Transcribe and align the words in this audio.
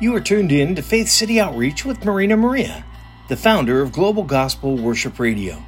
You 0.00 0.16
are 0.16 0.20
tuned 0.20 0.50
in 0.50 0.74
to 0.76 0.82
Faith 0.82 1.10
City 1.10 1.38
Outreach 1.38 1.84
with 1.84 2.06
Marina 2.06 2.34
Maria, 2.34 2.86
the 3.28 3.36
founder 3.36 3.82
of 3.82 3.92
Global 3.92 4.22
Gospel 4.22 4.78
Worship 4.78 5.18
Radio. 5.18 5.62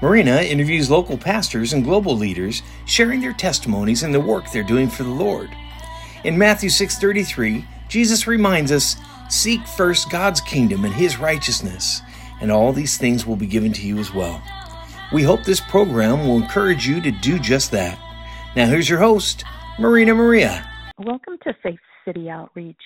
Marina 0.00 0.42
interviews 0.42 0.88
local 0.88 1.18
pastors 1.18 1.72
and 1.72 1.82
global 1.82 2.16
leaders 2.16 2.62
sharing 2.86 3.20
their 3.20 3.32
testimonies 3.32 4.04
and 4.04 4.14
the 4.14 4.20
work 4.20 4.44
they're 4.52 4.62
doing 4.62 4.88
for 4.88 5.02
the 5.02 5.10
Lord. 5.10 5.50
In 6.22 6.38
Matthew 6.38 6.70
6:33, 6.70 7.64
Jesus 7.88 8.28
reminds 8.28 8.70
us, 8.70 8.94
"Seek 9.28 9.66
first 9.66 10.08
God's 10.08 10.40
kingdom 10.40 10.84
and 10.84 10.94
his 10.94 11.18
righteousness, 11.18 12.00
and 12.40 12.52
all 12.52 12.72
these 12.72 12.96
things 12.96 13.26
will 13.26 13.34
be 13.34 13.46
given 13.46 13.72
to 13.72 13.84
you 13.84 13.98
as 13.98 14.14
well." 14.14 14.40
We 15.10 15.24
hope 15.24 15.42
this 15.42 15.58
program 15.58 16.28
will 16.28 16.36
encourage 16.36 16.86
you 16.86 17.00
to 17.00 17.10
do 17.10 17.40
just 17.40 17.72
that. 17.72 17.98
Now 18.54 18.66
here's 18.66 18.88
your 18.88 19.00
host, 19.00 19.42
Marina 19.80 20.14
Maria. 20.14 20.64
Welcome 20.96 21.38
to 21.42 21.52
Faith 21.54 21.80
City 22.08 22.30
Outreach. 22.30 22.80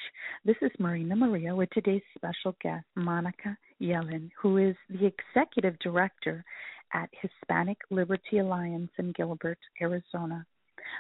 This 0.45 0.57
is 0.63 0.73
Marina 0.81 1.15
Maria 1.15 1.55
with 1.55 1.71
today's 1.71 2.03
special 2.17 2.57
guest, 2.61 2.85
Monica 2.97 3.57
Yelin, 3.81 4.31
who 4.41 4.57
is 4.57 4.75
the 4.91 5.07
executive 5.07 5.79
director 5.79 6.45
at 6.93 7.09
Hispanic 7.21 7.79
Liberty 7.91 8.39
Alliance 8.39 8.91
in 8.99 9.13
Gilbert, 9.13 9.61
Arizona. 9.81 10.45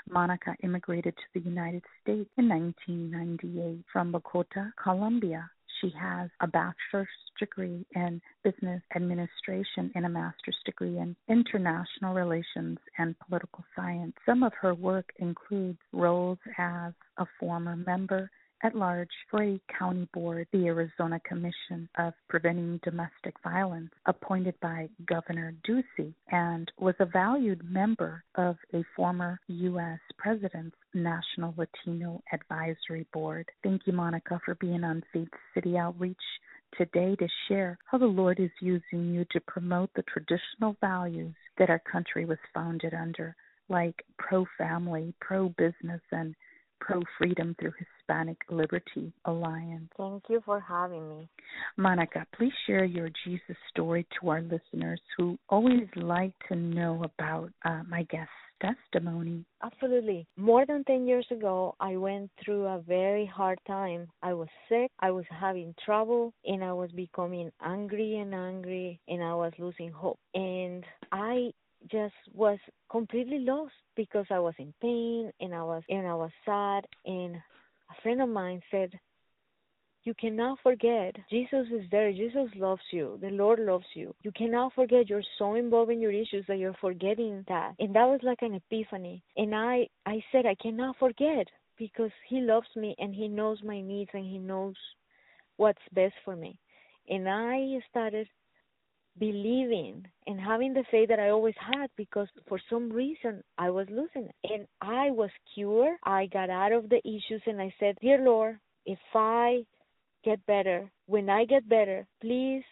Monica 0.08 0.54
immigrated 0.62 1.16
to 1.16 1.40
the 1.40 1.44
United 1.44 1.82
States 2.00 2.30
in 2.38 2.48
1998 2.48 3.84
from 3.92 4.12
Bogota, 4.12 4.70
Colombia. 4.80 5.50
She 5.82 5.90
has 6.00 6.30
a 6.40 6.46
bachelor's 6.46 7.08
degree 7.40 7.84
in 7.96 8.22
business 8.44 8.80
administration 8.94 9.90
and 9.96 10.06
a 10.06 10.08
master's 10.08 10.56
degree 10.64 10.96
in 10.98 11.16
international 11.28 12.14
relations 12.14 12.78
and 12.98 13.18
political 13.18 13.64
science. 13.74 14.14
Some 14.24 14.44
of 14.44 14.52
her 14.60 14.74
work 14.74 15.12
includes 15.18 15.80
roles 15.92 16.38
as 16.56 16.92
a 17.18 17.26
former 17.40 17.74
member 17.74 18.30
at 18.62 18.74
large 18.76 19.10
for 19.30 19.42
a 19.42 19.60
county 19.78 20.08
board, 20.14 20.46
the 20.52 20.66
Arizona 20.66 21.20
Commission 21.20 21.88
of 21.98 22.12
Preventing 22.28 22.80
Domestic 22.84 23.34
Violence, 23.42 23.90
appointed 24.06 24.54
by 24.60 24.88
Governor 25.06 25.54
Ducey, 25.68 26.14
and 26.30 26.70
was 26.78 26.94
a 27.00 27.06
valued 27.06 27.62
member 27.68 28.22
of 28.36 28.56
a 28.72 28.84
former 28.94 29.40
U.S. 29.48 29.98
President's 30.16 30.76
National 30.94 31.54
Latino 31.56 32.22
Advisory 32.32 33.06
Board. 33.12 33.48
Thank 33.62 33.82
you, 33.86 33.92
Monica, 33.92 34.40
for 34.44 34.54
being 34.56 34.84
on 34.84 35.02
Faith 35.12 35.28
City 35.54 35.76
Outreach 35.76 36.16
today 36.78 37.16
to 37.16 37.28
share 37.48 37.78
how 37.84 37.98
the 37.98 38.06
Lord 38.06 38.40
is 38.40 38.50
using 38.60 39.12
you 39.12 39.26
to 39.32 39.40
promote 39.40 39.90
the 39.94 40.02
traditional 40.02 40.76
values 40.80 41.34
that 41.58 41.70
our 41.70 41.80
country 41.80 42.24
was 42.24 42.38
founded 42.54 42.94
under, 42.94 43.36
like 43.68 44.04
pro 44.18 44.46
family, 44.56 45.14
pro 45.20 45.48
business, 45.50 46.00
and 46.12 46.34
pro 46.84 47.02
freedom 47.16 47.54
through 47.58 47.72
Hispanic 47.78 48.38
Liberty 48.50 49.12
Alliance. 49.24 49.88
Thank 49.96 50.24
you 50.28 50.42
for 50.44 50.60
having 50.60 51.08
me. 51.08 51.28
Monica, 51.76 52.26
please 52.36 52.52
share 52.66 52.84
your 52.84 53.08
Jesus 53.24 53.56
story 53.70 54.06
to 54.20 54.30
our 54.30 54.42
listeners 54.42 55.00
who 55.16 55.38
always 55.48 55.86
like 55.96 56.34
to 56.48 56.56
know 56.56 57.04
about 57.04 57.50
uh, 57.64 57.82
my 57.88 58.02
guest's 58.04 58.30
testimony. 58.60 59.44
Absolutely. 59.62 60.26
More 60.36 60.64
than 60.66 60.84
10 60.84 61.06
years 61.06 61.26
ago, 61.30 61.74
I 61.80 61.96
went 61.96 62.30
through 62.44 62.66
a 62.66 62.80
very 62.80 63.26
hard 63.26 63.58
time. 63.66 64.08
I 64.22 64.34
was 64.34 64.48
sick, 64.68 64.90
I 65.00 65.10
was 65.10 65.24
having 65.30 65.74
trouble, 65.84 66.32
and 66.44 66.62
I 66.62 66.72
was 66.72 66.90
becoming 66.92 67.50
angry 67.64 68.18
and 68.18 68.34
angry, 68.34 69.00
and 69.08 69.22
I 69.22 69.34
was 69.34 69.52
losing 69.58 69.90
hope. 69.90 70.18
And 70.34 70.84
I 71.10 71.52
just 71.90 72.14
was 72.32 72.58
completely 72.90 73.40
lost 73.40 73.72
because 73.96 74.26
I 74.30 74.38
was 74.38 74.54
in 74.58 74.72
pain 74.80 75.32
and 75.40 75.54
I 75.54 75.62
was 75.62 75.82
and 75.88 76.06
I 76.06 76.14
was 76.14 76.30
sad 76.44 76.86
and 77.04 77.36
a 77.36 78.02
friend 78.02 78.22
of 78.22 78.28
mine 78.28 78.62
said 78.70 78.90
you 80.04 80.14
cannot 80.14 80.58
forget 80.62 81.14
Jesus 81.30 81.66
is 81.72 81.88
there. 81.90 82.12
Jesus 82.12 82.48
loves 82.56 82.82
you. 82.90 83.18
The 83.20 83.30
Lord 83.30 83.60
loves 83.60 83.84
you. 83.94 84.14
You 84.22 84.32
cannot 84.32 84.74
forget 84.74 85.08
you're 85.08 85.22
so 85.38 85.54
involved 85.54 85.92
in 85.92 86.00
your 86.00 86.10
issues 86.10 86.44
that 86.48 86.58
you're 86.58 86.76
forgetting 86.80 87.44
that. 87.48 87.74
And 87.78 87.94
that 87.94 88.06
was 88.06 88.20
like 88.22 88.42
an 88.42 88.54
epiphany. 88.54 89.22
And 89.36 89.54
I 89.54 89.86
I 90.04 90.22
said 90.32 90.44
I 90.46 90.56
cannot 90.56 90.96
forget 90.98 91.46
because 91.78 92.10
he 92.28 92.40
loves 92.40 92.66
me 92.76 92.94
and 92.98 93.14
he 93.14 93.28
knows 93.28 93.58
my 93.62 93.80
needs 93.80 94.10
and 94.12 94.24
he 94.24 94.38
knows 94.38 94.74
what's 95.56 95.82
best 95.92 96.14
for 96.24 96.34
me. 96.34 96.58
And 97.08 97.28
I 97.28 97.78
started 97.90 98.28
believing 99.18 100.06
and 100.26 100.40
having 100.40 100.72
the 100.72 100.84
faith 100.90 101.08
that 101.08 101.20
I 101.20 101.30
always 101.30 101.54
had 101.58 101.90
because 101.96 102.28
for 102.48 102.58
some 102.70 102.90
reason 102.90 103.42
I 103.58 103.70
was 103.70 103.86
losing 103.90 104.28
it. 104.28 104.34
And 104.44 104.66
I 104.80 105.10
was 105.10 105.30
cured. 105.54 105.96
I 106.04 106.26
got 106.26 106.50
out 106.50 106.72
of 106.72 106.88
the 106.88 106.98
issues 106.98 107.42
and 107.46 107.60
I 107.60 107.72
said, 107.78 107.96
Dear 108.00 108.18
Lord, 108.18 108.58
if 108.86 108.98
I 109.14 109.64
get 110.24 110.44
better, 110.46 110.90
when 111.06 111.28
I 111.28 111.44
get 111.44 111.68
better, 111.68 112.06
please 112.20 112.62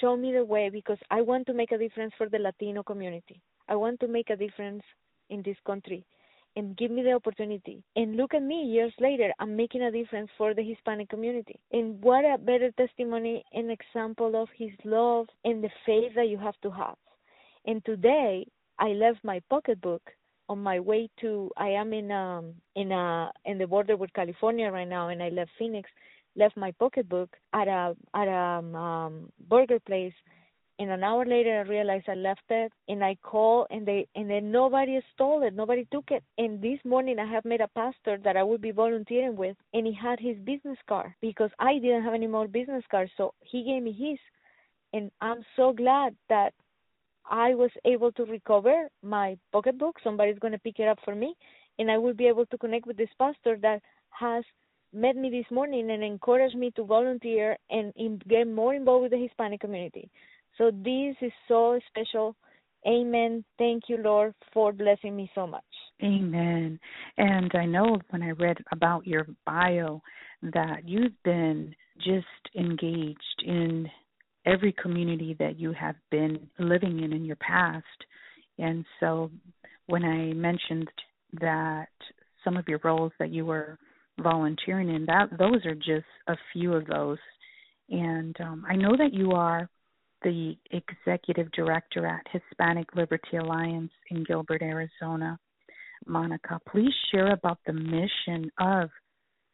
show 0.00 0.16
me 0.16 0.32
the 0.32 0.44
way 0.44 0.70
because 0.70 0.98
I 1.10 1.20
want 1.22 1.46
to 1.46 1.54
make 1.54 1.72
a 1.72 1.78
difference 1.78 2.12
for 2.16 2.28
the 2.28 2.38
Latino 2.38 2.82
community. 2.82 3.40
I 3.68 3.76
want 3.76 4.00
to 4.00 4.08
make 4.08 4.30
a 4.30 4.36
difference 4.36 4.82
in 5.30 5.42
this 5.42 5.56
country 5.66 6.04
and 6.56 6.76
give 6.76 6.90
me 6.90 7.02
the 7.02 7.12
opportunity. 7.12 7.82
And 7.96 8.16
look 8.16 8.34
at 8.34 8.42
me 8.42 8.64
years 8.64 8.92
later, 9.00 9.32
I'm 9.38 9.56
making 9.56 9.82
a 9.82 9.90
difference 9.90 10.30
for 10.36 10.54
the 10.54 10.62
Hispanic 10.62 11.08
community. 11.08 11.58
And 11.72 12.02
what 12.02 12.24
a 12.24 12.38
better 12.38 12.70
testimony 12.72 13.44
and 13.52 13.70
example 13.70 14.40
of 14.40 14.48
his 14.56 14.70
love 14.84 15.26
and 15.44 15.62
the 15.62 15.70
faith 15.86 16.12
that 16.16 16.28
you 16.28 16.38
have 16.38 16.60
to 16.62 16.70
have. 16.70 16.96
And 17.64 17.84
today, 17.84 18.46
I 18.78 18.88
left 18.88 19.24
my 19.24 19.40
pocketbook 19.48 20.02
on 20.48 20.58
my 20.58 20.80
way 20.80 21.08
to 21.20 21.50
I 21.56 21.68
am 21.68 21.92
in 21.92 22.10
um 22.10 22.54
in 22.74 22.90
a 22.90 23.30
in 23.44 23.58
the 23.58 23.66
border 23.66 23.96
with 23.96 24.12
California 24.12 24.70
right 24.70 24.88
now 24.88 25.08
and 25.08 25.22
I 25.22 25.28
left 25.28 25.50
Phoenix 25.58 25.88
left 26.36 26.56
my 26.56 26.72
pocketbook 26.72 27.36
at 27.52 27.68
a 27.68 27.96
at 28.14 28.28
a 28.28 28.76
um, 28.76 29.30
burger 29.48 29.78
place 29.80 30.12
and 30.78 30.90
an 30.90 31.04
hour 31.04 31.24
later 31.24 31.58
I 31.58 31.68
realized 31.68 32.08
I 32.08 32.14
left 32.14 32.42
it 32.50 32.72
and 32.88 33.04
I 33.04 33.16
called 33.22 33.66
and 33.70 33.86
they 33.86 34.06
and 34.14 34.28
then 34.28 34.50
nobody 34.50 35.00
stole 35.14 35.42
it, 35.42 35.54
nobody 35.54 35.86
took 35.92 36.10
it. 36.10 36.24
And 36.38 36.60
this 36.60 36.78
morning 36.84 37.18
I 37.18 37.26
have 37.26 37.44
met 37.44 37.60
a 37.60 37.68
pastor 37.68 38.18
that 38.24 38.36
I 38.36 38.42
would 38.42 38.60
be 38.60 38.70
volunteering 38.70 39.36
with 39.36 39.56
and 39.74 39.86
he 39.86 39.92
had 39.92 40.18
his 40.18 40.36
business 40.38 40.78
card 40.88 41.12
because 41.20 41.50
I 41.58 41.74
didn't 41.74 42.04
have 42.04 42.14
any 42.14 42.26
more 42.26 42.48
business 42.48 42.84
cards, 42.90 43.12
so 43.16 43.34
he 43.40 43.64
gave 43.64 43.82
me 43.82 43.92
his. 43.92 44.18
And 44.92 45.10
I'm 45.20 45.44
so 45.56 45.72
glad 45.72 46.14
that 46.28 46.52
I 47.30 47.54
was 47.54 47.70
able 47.84 48.12
to 48.12 48.24
recover 48.24 48.88
my 49.02 49.36
pocketbook. 49.52 49.98
Somebody's 50.02 50.38
going 50.38 50.52
to 50.52 50.58
pick 50.58 50.78
it 50.78 50.88
up 50.88 50.98
for 51.04 51.14
me, 51.14 51.34
and 51.78 51.90
I 51.90 51.98
will 51.98 52.14
be 52.14 52.26
able 52.26 52.46
to 52.46 52.58
connect 52.58 52.86
with 52.86 52.96
this 52.96 53.08
pastor 53.18 53.56
that 53.62 53.80
has 54.10 54.44
met 54.92 55.16
me 55.16 55.30
this 55.30 55.50
morning 55.50 55.90
and 55.90 56.02
encouraged 56.02 56.56
me 56.56 56.70
to 56.72 56.84
volunteer 56.84 57.56
and 57.70 57.92
in, 57.96 58.20
get 58.28 58.46
more 58.46 58.74
involved 58.74 59.04
with 59.04 59.12
the 59.12 59.18
Hispanic 59.18 59.60
community. 59.60 60.10
So 60.58 60.70
this 60.70 61.16
is 61.20 61.32
so 61.48 61.78
special. 61.88 62.36
Amen. 62.86 63.44
Thank 63.58 63.84
you, 63.88 63.98
Lord, 63.98 64.34
for 64.52 64.72
blessing 64.72 65.14
me 65.14 65.30
so 65.34 65.46
much. 65.46 65.62
Amen. 66.02 66.78
And 67.16 67.50
I 67.54 67.64
know 67.64 67.98
when 68.10 68.22
I 68.22 68.30
read 68.30 68.58
about 68.72 69.06
your 69.06 69.26
bio 69.46 70.02
that 70.42 70.86
you've 70.86 71.20
been 71.24 71.74
just 71.98 72.26
engaged 72.56 73.44
in 73.46 73.88
every 74.46 74.72
community 74.72 75.36
that 75.38 75.58
you 75.58 75.72
have 75.72 75.94
been 76.10 76.48
living 76.58 77.02
in 77.04 77.12
in 77.12 77.24
your 77.24 77.36
past. 77.36 77.84
And 78.58 78.84
so 78.98 79.30
when 79.86 80.04
I 80.04 80.32
mentioned 80.32 80.88
that 81.40 81.88
some 82.44 82.56
of 82.56 82.66
your 82.66 82.80
roles 82.82 83.12
that 83.18 83.30
you 83.30 83.46
were 83.46 83.78
volunteering 84.20 84.88
in, 84.88 85.06
that 85.06 85.28
those 85.38 85.64
are 85.64 85.74
just 85.74 86.06
a 86.26 86.34
few 86.52 86.72
of 86.72 86.86
those. 86.86 87.18
And 87.88 88.36
um, 88.40 88.64
I 88.68 88.74
know 88.74 88.96
that 88.96 89.12
you 89.12 89.32
are 89.32 89.68
the 90.22 90.56
executive 90.70 91.50
director 91.52 92.06
at 92.06 92.26
Hispanic 92.30 92.94
Liberty 92.94 93.36
Alliance 93.36 93.92
in 94.10 94.24
Gilbert, 94.24 94.62
Arizona. 94.62 95.38
Monica, 96.06 96.60
please 96.68 96.92
share 97.10 97.32
about 97.32 97.58
the 97.66 97.72
mission 97.72 98.50
of 98.58 98.90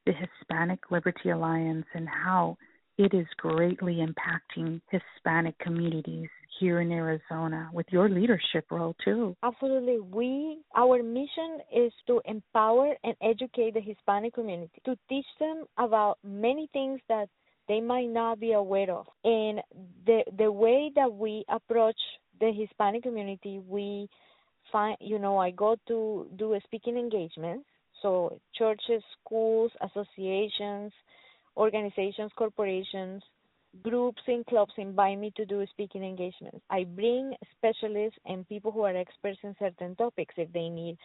the 0.07 0.13
Hispanic 0.13 0.91
Liberty 0.91 1.31
Alliance 1.31 1.87
and 1.95 2.09
how 2.09 2.57
it 2.97 3.15
is 3.15 3.27
greatly 3.37 4.05
impacting 4.05 4.81
Hispanic 4.91 5.59
communities 5.59 6.29
here 6.59 6.81
in 6.81 6.91
Arizona 6.91 7.71
with 7.73 7.87
your 7.91 8.09
leadership 8.09 8.65
role 8.71 8.97
too. 9.05 9.37
Absolutely. 9.43 10.01
We 10.01 10.59
our 10.77 11.03
mission 11.03 11.61
is 11.75 11.93
to 12.09 12.21
empower 12.25 12.95
and 13.05 13.15
educate 13.23 13.75
the 13.75 13.81
Hispanic 13.81 14.35
community, 14.35 14.81
to 14.85 14.97
teach 15.09 15.27
them 15.39 15.65
about 15.77 16.19
many 16.25 16.69
things 16.73 17.01
that 17.09 17.29
they 17.69 17.81
might 17.81 18.09
not 18.09 18.41
be 18.41 18.53
aware 18.53 18.91
of. 18.91 19.07
And 19.25 19.61
the 20.07 20.25
the 20.37 20.51
way 20.51 20.91
that 20.97 21.13
we 21.13 21.45
approach 21.49 22.01
the 22.41 22.53
Hispanic 22.53 23.03
community, 23.03 23.61
we 23.67 24.09
find 24.73 24.97
you 25.01 25.19
know 25.19 25.39
I 25.39 25.51
go 25.51 25.77
to 25.89 26.29
do 26.37 26.59
speaking 26.65 26.97
engagements, 26.97 27.67
so 28.03 28.39
churches, 28.55 29.03
schools, 29.21 29.71
associations, 29.83 30.93
organizations, 31.57 32.31
corporations, 32.37 33.23
groups 33.83 34.23
and 34.27 34.45
clubs 34.47 34.73
invite 34.77 35.19
me 35.19 35.33
to 35.37 35.45
do 35.45 35.65
speaking 35.71 36.05
engagements. 36.05 36.61
I 36.71 36.85
bring 36.85 37.35
specialists 37.57 38.19
and 38.27 38.49
people 38.49 38.73
who 38.73 38.83
are 38.83 38.97
experts 38.97 39.39
in 39.43 39.55
certain 39.59 39.95
topics 39.97 40.35
if 40.37 40.53
they 40.53 40.69
need 40.69 40.97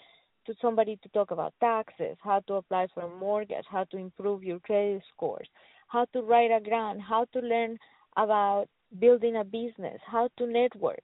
to 0.45 0.54
somebody 0.62 0.98
to 1.01 1.10
talk 1.10 1.31
about 1.31 1.54
taxes, 1.60 2.18
how 2.21 2.39
to 2.48 2.56
apply 2.56 2.88
for 2.94 3.04
a 3.04 3.10
mortgage, 3.18 3.65
how 3.69 3.86
to 3.86 3.98
improve 3.98 4.44
your 4.44 4.60
credit 4.60 5.01
scores, 5.15 5.48
how 5.93 6.05
to 6.05 6.23
write 6.23 6.49
a 6.49 6.59
grant, 6.59 6.99
how 6.99 7.23
to 7.33 7.39
learn 7.39 7.77
about 8.17 8.65
building 8.99 9.35
a 9.37 9.43
business, 9.43 9.99
how 10.07 10.27
to 10.37 10.47
network, 10.47 11.03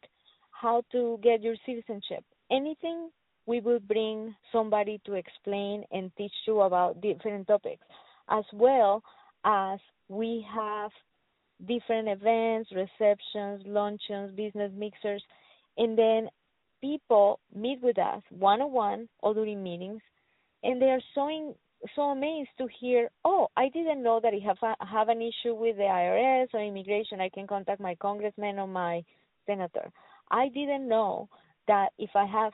how 0.50 0.83
to 0.91 1.19
get 1.21 1.44
your 1.44 1.56
citizenship. 1.63 2.24
Anything 2.51 3.09
we 3.45 3.59
will 3.59 3.80
bring 3.80 4.36
somebody 4.51 5.00
to 5.06 5.13
explain 5.13 5.83
and 5.91 6.12
teach 6.18 6.31
you 6.47 6.62
about 6.62 7.01
different 7.01 7.47
topics, 7.47 7.86
as 8.30 8.44
well 8.51 9.03
as 9.45 9.80
we 10.07 10.44
have 10.51 10.89
different 11.68 12.07
events, 12.07 12.71
receptions, 12.75 13.62
luncheons, 13.68 14.36
business 14.36 14.71
mixers, 14.75 15.24
and 15.77 15.95
then 15.95 16.30
people 16.81 17.39
meet 17.56 17.80
with 17.83 18.00
us 18.00 18.24
one 18.31 18.59
on 18.62 18.71
one 18.71 19.09
or 19.21 19.36
during 19.36 19.62
meetings, 19.62 20.01
and 20.63 20.81
they 20.81 20.88
are 20.88 21.01
so 21.13 21.27
in, 21.27 21.53
so 21.96 22.04
amazed 22.04 22.50
to 22.58 22.68
hear, 22.80 23.10
oh, 23.24 23.48
I 23.56 23.70
didn't 23.70 24.04
know 24.04 24.20
that 24.22 24.34
I 24.34 24.86
have 24.86 25.10
an 25.10 25.22
issue 25.22 25.56
with 25.56 25.78
the 25.78 25.84
IRS 25.84 26.48
or 26.54 26.62
immigration, 26.62 27.22
I 27.22 27.30
can 27.30 27.48
contact 27.48 27.80
my 27.80 27.96
congressman 27.96 28.60
or 28.60 28.68
my 28.68 29.04
senator. 29.46 29.92
I 30.31 30.50
didn't 30.50 30.88
know 30.88 31.30
that 31.68 31.90
if 31.98 32.10
I 32.16 32.26
have 32.26 32.54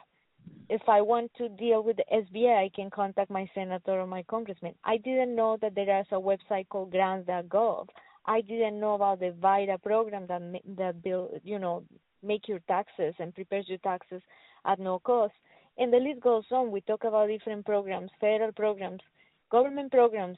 if 0.70 0.82
I 0.88 1.02
want 1.02 1.32
to 1.38 1.50
deal 1.50 1.84
with 1.84 1.98
the 1.98 2.06
SBA, 2.12 2.66
I 2.66 2.70
can 2.76 2.90
contact 2.90 3.30
my 3.32 3.50
senator 3.54 4.00
or 4.00 4.08
my 4.08 4.24
congressman. 4.24 4.76
I 4.84 4.98
didn't 4.98 5.36
know 5.36 5.58
that 5.62 5.76
there 5.76 6.00
is 6.00 6.06
a 6.12 6.16
website 6.16 6.70
called 6.70 6.92
grants.gov. 6.92 7.88
I 8.26 8.42
didn't 8.42 8.80
know 8.80 8.96
about 8.96 9.20
the 9.20 9.32
VITA 9.40 9.80
program 9.80 10.26
that 10.28 10.42
that 10.78 11.04
bill, 11.04 11.30
you 11.44 11.60
know, 11.60 11.84
make 12.24 12.48
your 12.48 12.60
taxes 12.68 13.14
and 13.20 13.34
prepares 13.34 13.68
your 13.68 13.78
taxes 13.80 14.22
at 14.66 14.80
no 14.80 15.00
cost. 15.00 15.34
And 15.78 15.92
the 15.92 15.98
list 15.98 16.22
goes 16.22 16.46
on. 16.52 16.72
We 16.72 16.82
talk 16.82 17.04
about 17.04 17.28
different 17.28 17.66
programs, 17.66 18.10
federal 18.20 18.52
programs, 18.52 19.02
government 19.52 19.92
programs, 19.92 20.38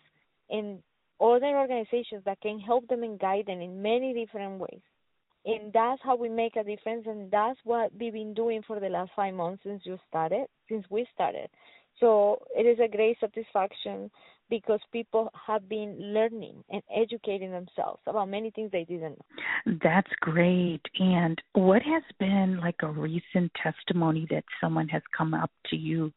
and 0.49 0.79
other 1.19 1.57
organizations 1.57 2.23
that 2.25 2.39
can 2.41 2.59
help 2.59 2.87
them 2.87 3.03
and 3.03 3.19
guide 3.19 3.45
them 3.47 3.61
in 3.61 3.81
many 3.81 4.13
different 4.13 4.59
ways. 4.59 4.81
And 5.45 5.71
that's 5.71 6.01
how 6.03 6.15
we 6.15 6.29
make 6.29 6.55
a 6.55 6.63
difference, 6.63 7.05
and 7.07 7.31
that's 7.31 7.59
what 7.63 7.91
we've 7.97 8.13
been 8.13 8.33
doing 8.33 8.61
for 8.67 8.79
the 8.79 8.89
last 8.89 9.11
five 9.15 9.33
months 9.33 9.63
since 9.65 9.81
you 9.85 9.97
started, 10.09 10.47
since 10.69 10.85
we 10.89 11.07
started. 11.13 11.49
So 11.99 12.39
it 12.55 12.65
is 12.65 12.77
a 12.83 12.87
great 12.87 13.17
satisfaction 13.19 14.11
because 14.49 14.79
people 14.91 15.31
have 15.45 15.67
been 15.67 15.97
learning 15.99 16.63
and 16.69 16.81
educating 16.95 17.51
themselves 17.51 18.01
about 18.07 18.29
many 18.29 18.51
things 18.51 18.71
they 18.71 18.85
didn't 18.85 19.17
know. 19.17 19.77
That's 19.83 20.11
great. 20.21 20.81
And 20.99 21.41
what 21.53 21.81
has 21.81 22.03
been 22.19 22.59
like 22.59 22.75
a 22.81 22.87
recent 22.87 23.51
testimony 23.61 24.27
that 24.29 24.43
someone 24.61 24.87
has 24.89 25.01
come 25.17 25.33
up 25.33 25.51
to 25.69 25.75
you 25.75 26.13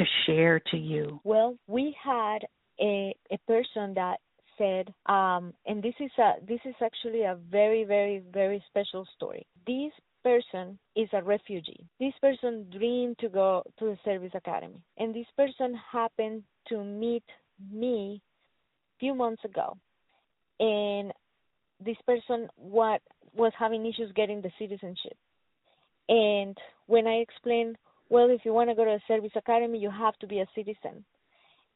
to 0.00 0.06
share 0.26 0.60
to 0.70 0.76
you? 0.76 1.20
Well, 1.24 1.56
we 1.66 1.96
had 2.02 2.38
a 2.80 3.14
a 3.30 3.38
person 3.46 3.94
that 3.94 4.16
said, 4.56 4.92
um, 5.06 5.52
and 5.66 5.82
this 5.82 5.94
is 6.00 6.10
a 6.18 6.32
this 6.46 6.60
is 6.64 6.74
actually 6.82 7.22
a 7.22 7.36
very 7.50 7.84
very 7.84 8.22
very 8.32 8.62
special 8.68 9.06
story. 9.14 9.46
This 9.66 9.92
person 10.22 10.78
is 10.96 11.08
a 11.12 11.22
refugee. 11.22 11.86
This 11.98 12.14
person 12.20 12.66
dreamed 12.70 13.18
to 13.20 13.28
go 13.28 13.62
to 13.78 13.84
the 13.86 13.98
service 14.04 14.32
academy, 14.34 14.82
and 14.98 15.14
this 15.14 15.26
person 15.36 15.78
happened 15.92 16.44
to 16.68 16.82
meet 16.82 17.24
me 17.72 18.22
a 18.22 18.98
few 18.98 19.14
months 19.14 19.44
ago, 19.44 19.76
and 20.58 21.12
this 21.84 21.96
person 22.06 22.48
what 22.56 23.02
was 23.34 23.52
having 23.58 23.86
issues 23.86 24.12
getting 24.14 24.40
the 24.40 24.50
citizenship. 24.58 25.16
And 26.08 26.56
when 26.86 27.06
I 27.06 27.18
explained, 27.26 27.76
well, 28.10 28.28
if 28.28 28.44
you 28.44 28.52
want 28.52 28.68
to 28.68 28.74
go 28.74 28.84
to 28.84 28.90
a 28.90 29.02
service 29.08 29.30
academy, 29.36 29.78
you 29.78 29.90
have 29.90 30.18
to 30.18 30.26
be 30.26 30.40
a 30.40 30.46
citizen. 30.54 31.04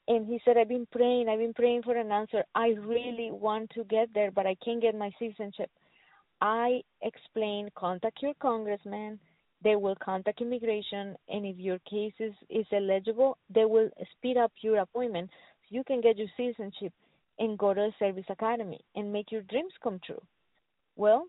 And 0.08 0.26
he 0.26 0.40
said, 0.44 0.58
I've 0.58 0.68
been 0.68 0.86
praying, 0.92 1.28
I've 1.28 1.38
been 1.38 1.54
praying 1.54 1.84
for 1.84 1.96
an 1.96 2.12
answer. 2.12 2.44
I 2.54 2.74
really 2.78 3.30
want 3.30 3.70
to 3.70 3.84
get 3.84 4.08
there, 4.12 4.30
but 4.30 4.46
I 4.46 4.56
can't 4.62 4.82
get 4.82 4.94
my 4.94 5.10
citizenship. 5.18 5.70
I 6.42 6.80
explained, 7.02 7.72
contact 7.74 8.20
your 8.20 8.34
congressman. 8.42 9.18
They 9.62 9.76
will 9.76 9.96
contact 10.04 10.42
immigration, 10.42 11.16
and 11.30 11.46
if 11.46 11.56
your 11.56 11.78
case 11.90 12.12
is, 12.18 12.34
is 12.50 12.66
eligible, 12.70 13.38
they 13.48 13.64
will 13.64 13.88
speed 14.12 14.36
up 14.36 14.52
your 14.60 14.78
appointment 14.78 15.30
so 15.30 15.76
you 15.76 15.84
can 15.84 16.02
get 16.02 16.18
your 16.18 16.28
citizenship 16.36 16.92
and 17.38 17.56
go 17.56 17.72
to 17.72 17.80
a 17.80 17.94
service 17.98 18.26
academy 18.28 18.80
and 18.94 19.10
make 19.10 19.32
your 19.32 19.42
dreams 19.42 19.72
come 19.82 20.00
true. 20.04 20.20
Well, 20.96 21.26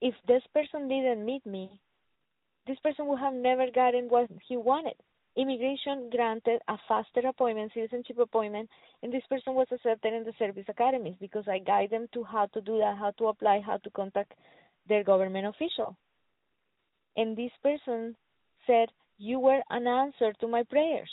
if 0.00 0.14
this 0.28 0.42
person 0.54 0.88
didn't 0.88 1.24
meet 1.24 1.44
me, 1.44 1.80
this 2.68 2.78
person 2.84 3.06
would 3.06 3.18
have 3.18 3.34
never 3.34 3.66
gotten 3.74 4.08
what 4.08 4.30
he 4.46 4.56
wanted 4.56 4.94
immigration 5.38 6.10
granted 6.10 6.60
a 6.68 6.76
faster 6.88 7.26
appointment, 7.26 7.70
citizenship 7.72 8.18
appointment, 8.18 8.68
and 9.02 9.12
this 9.12 9.22
person 9.30 9.54
was 9.54 9.68
accepted 9.72 10.12
in 10.12 10.24
the 10.24 10.32
service 10.38 10.64
academies 10.68 11.14
because 11.20 11.44
I 11.48 11.60
guide 11.60 11.90
them 11.90 12.08
to 12.12 12.24
how 12.24 12.46
to 12.46 12.60
do 12.60 12.78
that, 12.78 12.98
how 12.98 13.12
to 13.18 13.28
apply, 13.28 13.60
how 13.64 13.76
to 13.78 13.90
contact 13.90 14.32
their 14.88 15.04
government 15.04 15.46
official. 15.46 15.96
And 17.16 17.36
this 17.36 17.52
person 17.62 18.16
said, 18.66 18.88
You 19.16 19.38
were 19.38 19.62
an 19.70 19.86
answer 19.86 20.32
to 20.40 20.48
my 20.48 20.64
prayers. 20.64 21.10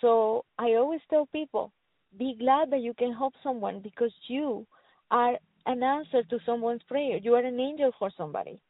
So 0.00 0.44
I 0.58 0.74
always 0.74 1.00
tell 1.10 1.26
people, 1.26 1.72
be 2.18 2.36
glad 2.38 2.70
that 2.70 2.80
you 2.80 2.94
can 2.94 3.12
help 3.12 3.34
someone 3.42 3.80
because 3.80 4.12
you 4.28 4.66
are 5.10 5.36
an 5.66 5.82
answer 5.82 6.22
to 6.22 6.38
someone's 6.46 6.82
prayer. 6.88 7.18
You 7.18 7.34
are 7.34 7.44
an 7.44 7.60
angel 7.60 7.92
for 7.98 8.10
somebody. 8.16 8.60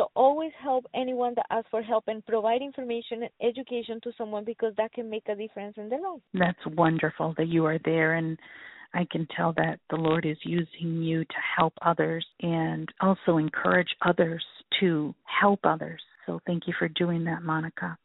So 0.00 0.10
always 0.16 0.52
help 0.62 0.86
anyone 0.94 1.34
that 1.36 1.44
asks 1.50 1.68
for 1.70 1.82
help 1.82 2.04
and 2.06 2.24
provide 2.24 2.62
information 2.62 3.24
and 3.24 3.30
education 3.42 4.00
to 4.02 4.12
someone 4.16 4.46
because 4.46 4.72
that 4.78 4.94
can 4.94 5.10
make 5.10 5.28
a 5.28 5.34
difference 5.34 5.74
in 5.76 5.90
their 5.90 6.00
life. 6.00 6.22
That's 6.32 6.74
wonderful 6.74 7.34
that 7.36 7.48
you 7.48 7.66
are 7.66 7.78
there 7.84 8.14
and 8.14 8.38
I 8.94 9.06
can 9.10 9.28
tell 9.36 9.52
that 9.58 9.78
the 9.90 9.96
Lord 9.96 10.24
is 10.24 10.38
using 10.42 11.02
you 11.02 11.22
to 11.26 11.34
help 11.54 11.74
others 11.82 12.24
and 12.40 12.88
also 13.02 13.36
encourage 13.36 13.94
others 14.00 14.42
to 14.80 15.14
help 15.24 15.60
others. 15.64 16.00
So 16.24 16.40
thank 16.46 16.66
you 16.66 16.72
for 16.78 16.88
doing 16.88 17.22
that, 17.24 17.42
Monica. 17.42 17.98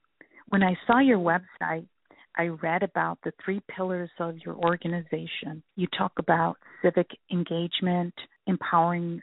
When 0.50 0.64
I 0.64 0.76
saw 0.86 1.00
your 1.00 1.20
website, 1.20 1.88
I 2.36 2.48
read 2.48 2.84
about 2.84 3.20
the 3.24 3.32
three 3.44 3.62
pillars 3.74 4.10
of 4.20 4.36
your 4.40 4.56
organization. 4.56 5.64
You 5.78 5.88
talk 5.98 6.12
about 6.20 6.58
civic 6.82 7.08
engagement, 7.32 8.14
empowering 8.48 9.22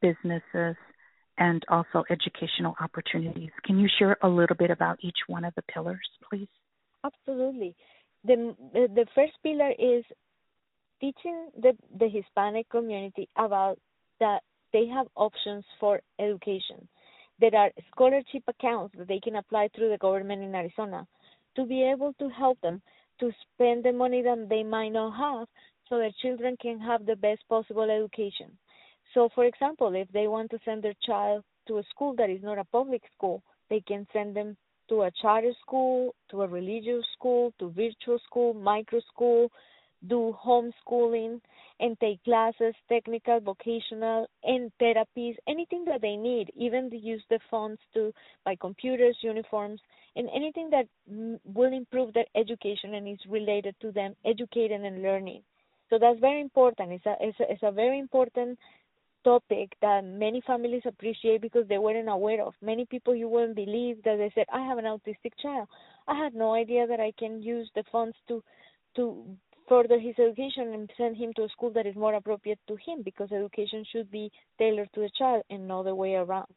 businesses, 0.00 0.74
and 1.38 1.64
also 1.68 2.04
educational 2.10 2.74
opportunities. 2.80 3.50
Can 3.64 3.78
you 3.78 3.88
share 3.98 4.16
a 4.22 4.28
little 4.28 4.56
bit 4.56 4.70
about 4.70 4.98
each 5.00 5.18
one 5.26 5.44
of 5.44 5.54
the 5.54 5.62
pillars, 5.62 6.08
please? 6.28 6.48
Absolutely. 7.04 7.74
The 8.24 8.54
the 8.72 9.06
first 9.14 9.32
pillar 9.42 9.72
is 9.78 10.04
teaching 11.00 11.50
the 11.60 11.76
the 11.98 12.08
Hispanic 12.08 12.68
community 12.70 13.28
about 13.36 13.78
that 14.20 14.40
they 14.72 14.86
have 14.86 15.06
options 15.16 15.64
for 15.78 16.00
education. 16.18 16.88
There 17.40 17.54
are 17.54 17.70
scholarship 17.90 18.44
accounts 18.48 18.94
that 18.96 19.08
they 19.08 19.20
can 19.20 19.36
apply 19.36 19.68
through 19.74 19.90
the 19.90 19.98
government 19.98 20.42
in 20.42 20.54
Arizona 20.54 21.06
to 21.56 21.66
be 21.66 21.82
able 21.82 22.12
to 22.14 22.28
help 22.28 22.60
them 22.60 22.80
to 23.20 23.30
spend 23.42 23.84
the 23.84 23.92
money 23.92 24.22
that 24.22 24.48
they 24.48 24.62
might 24.62 24.90
not 24.90 25.12
have 25.16 25.48
so 25.88 25.98
their 25.98 26.12
children 26.22 26.56
can 26.60 26.80
have 26.80 27.06
the 27.06 27.16
best 27.16 27.42
possible 27.48 27.88
education. 27.90 28.56
So, 29.14 29.28
for 29.34 29.44
example, 29.44 29.94
if 29.94 30.08
they 30.12 30.26
want 30.26 30.50
to 30.50 30.58
send 30.64 30.82
their 30.82 30.94
child 31.06 31.44
to 31.68 31.78
a 31.78 31.82
school 31.84 32.14
that 32.16 32.30
is 32.30 32.42
not 32.42 32.58
a 32.58 32.64
public 32.64 33.02
school, 33.16 33.42
they 33.70 33.80
can 33.80 34.06
send 34.12 34.36
them 34.36 34.56
to 34.88 35.02
a 35.02 35.10
charter 35.22 35.52
school, 35.62 36.14
to 36.30 36.42
a 36.42 36.48
religious 36.48 37.04
school, 37.16 37.54
to 37.58 37.70
virtual 37.70 38.18
school, 38.26 38.52
micro 38.52 39.00
school, 39.12 39.50
do 40.08 40.36
homeschooling 40.44 41.40
and 41.80 41.98
take 41.98 42.22
classes, 42.24 42.74
technical, 42.88 43.40
vocational, 43.40 44.26
and 44.42 44.70
therapies, 44.80 45.34
anything 45.48 45.84
that 45.86 46.02
they 46.02 46.16
need, 46.16 46.50
even 46.56 46.90
to 46.90 46.96
use 46.96 47.22
the 47.30 47.38
funds 47.50 47.80
to 47.94 48.12
buy 48.44 48.54
computers, 48.60 49.16
uniforms, 49.22 49.80
and 50.16 50.28
anything 50.34 50.70
that 50.70 50.86
will 51.44 51.72
improve 51.72 52.12
their 52.12 52.26
education 52.36 52.94
and 52.94 53.08
is 53.08 53.18
related 53.28 53.74
to 53.80 53.90
them 53.92 54.14
educating 54.24 54.84
and 54.84 55.02
learning. 55.02 55.42
So 55.90 55.98
that's 55.98 56.20
very 56.20 56.40
important. 56.40 56.92
It's 56.92 57.06
a, 57.06 57.16
it's 57.20 57.40
a, 57.40 57.52
it's 57.52 57.62
a 57.62 57.72
very 57.72 57.98
important 57.98 58.58
topic 59.24 59.74
that 59.80 60.04
many 60.04 60.40
families 60.46 60.82
appreciate 60.86 61.40
because 61.40 61.66
they 61.68 61.78
weren't 61.78 62.08
aware 62.08 62.42
of. 62.42 62.54
Many 62.62 62.84
people 62.86 63.14
you 63.14 63.28
wouldn't 63.28 63.56
believe 63.56 64.02
that 64.04 64.16
they 64.18 64.30
said, 64.34 64.46
I 64.52 64.60
have 64.66 64.78
an 64.78 64.84
autistic 64.84 65.32
child. 65.42 65.68
I 66.06 66.16
had 66.22 66.34
no 66.34 66.54
idea 66.54 66.86
that 66.86 67.00
I 67.00 67.12
can 67.18 67.42
use 67.42 67.68
the 67.74 67.84
funds 67.90 68.16
to 68.28 68.42
to 68.96 69.24
further 69.68 69.98
his 69.98 70.14
education 70.18 70.74
and 70.74 70.90
send 70.96 71.16
him 71.16 71.32
to 71.34 71.44
a 71.44 71.48
school 71.48 71.70
that 71.70 71.86
is 71.86 71.96
more 71.96 72.14
appropriate 72.14 72.60
to 72.68 72.76
him 72.76 73.02
because 73.02 73.32
education 73.32 73.84
should 73.90 74.10
be 74.10 74.30
tailored 74.58 74.90
to 74.94 75.00
the 75.00 75.10
child 75.18 75.42
and 75.50 75.66
not 75.66 75.84
the 75.84 75.94
way 75.94 76.14
around. 76.14 76.52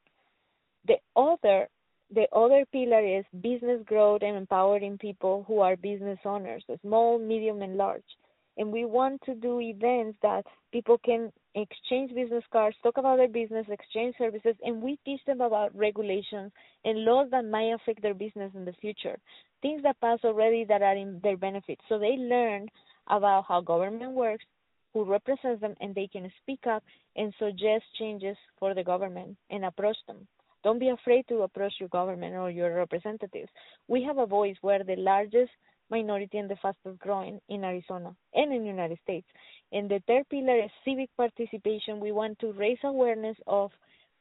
The 0.86 0.98
other 1.16 1.68
the 2.14 2.28
other 2.34 2.66
pillar 2.72 3.06
is 3.06 3.26
business 3.42 3.82
growth 3.86 4.22
and 4.24 4.38
empowering 4.38 4.98
people 4.98 5.44
who 5.48 5.60
are 5.60 5.76
business 5.76 6.20
owners, 6.24 6.64
small, 6.82 7.20
medium, 7.20 7.62
and 7.62 7.76
large. 7.76 8.12
and 8.58 8.72
we 8.72 8.86
want 8.86 9.22
to 9.24 9.36
do 9.36 9.60
events 9.60 10.18
that 10.22 10.46
people 10.72 10.98
can 11.06 11.32
exchange 11.62 12.14
business 12.14 12.44
cards, 12.52 12.76
talk 12.84 12.98
about 12.98 13.18
their 13.18 13.28
business, 13.28 13.66
exchange 13.70 14.16
services, 14.18 14.56
and 14.64 14.82
we 14.82 15.00
teach 15.06 15.22
them 15.26 15.42
about 15.42 15.76
regulations 15.76 16.52
and 16.86 17.06
laws 17.06 17.28
that 17.32 17.46
might 17.46 17.74
affect 17.74 18.02
their 18.02 18.14
business 18.14 18.52
in 18.56 18.66
the 18.66 18.74
future. 18.74 19.18
Things 19.62 19.82
that 19.84 20.00
pass 20.00 20.20
already 20.24 20.66
that 20.66 20.82
are 20.82 20.96
in 20.96 21.20
their 21.24 21.38
benefit. 21.38 21.80
So 21.90 21.98
they 21.98 22.16
learn 22.18 22.68
about 23.08 23.46
how 23.48 23.62
government 23.62 24.12
works, 24.12 24.46
who 24.94 25.04
represents 25.04 25.62
them, 25.62 25.76
and 25.82 25.94
they 25.94 26.08
can 26.08 26.32
speak 26.42 26.66
up 26.68 26.84
and 27.16 27.34
suggest 27.40 27.84
changes 28.00 28.38
for 28.60 28.74
the 28.74 28.84
government 28.84 29.38
and 29.50 29.66
approach 29.66 29.98
them. 30.08 30.28
Don't 30.64 30.80
be 30.80 30.90
afraid 30.90 31.26
to 31.30 31.44
approach 31.44 31.74
your 31.80 31.90
government 31.90 32.36
or 32.36 32.50
your 32.50 32.76
representatives. 32.76 33.50
We 33.88 34.04
have 34.04 34.18
a 34.18 34.26
voice. 34.26 34.56
We're 34.62 34.84
the 34.84 34.96
largest 34.96 35.52
minority 35.90 36.38
and 36.38 36.50
the 36.50 36.58
fastest 36.62 37.00
growing 37.00 37.40
in 37.50 37.64
Arizona 37.64 38.16
and 38.34 38.54
in 38.54 38.62
the 38.64 38.68
United 38.68 39.00
States. 39.04 39.28
And 39.72 39.90
the 39.90 40.02
third 40.08 40.30
pillar 40.30 40.58
is 40.64 40.72
civic 40.86 41.10
participation. 41.18 42.00
We 42.00 42.12
want 42.12 42.40
to 42.40 42.54
raise 42.54 42.78
awareness 42.84 43.38
of 43.48 43.72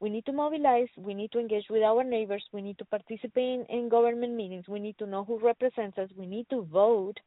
we 0.01 0.11
need 0.11 0.27
to 0.27 0.33
mobilize, 0.33 0.89
we 0.99 1.15
need 1.15 1.33
to 1.33 1.39
engage 1.39 1.65
with 1.71 1.83
our 1.83 2.05
neighbors, 2.05 2.45
we 2.53 2.61
need 2.61 2.77
to 2.79 2.85
participate 2.85 3.61
in, 3.61 3.67
in 3.71 3.89
government 3.89 4.35
meetings, 4.35 4.69
we 4.69 4.79
need 4.79 4.99
to 4.99 5.07
know 5.07 5.25
who 5.25 5.39
represents 5.39 5.97
us, 5.97 6.11
we 6.15 6.27
need 6.27 6.47
to 6.51 6.69
vote, 6.71 7.19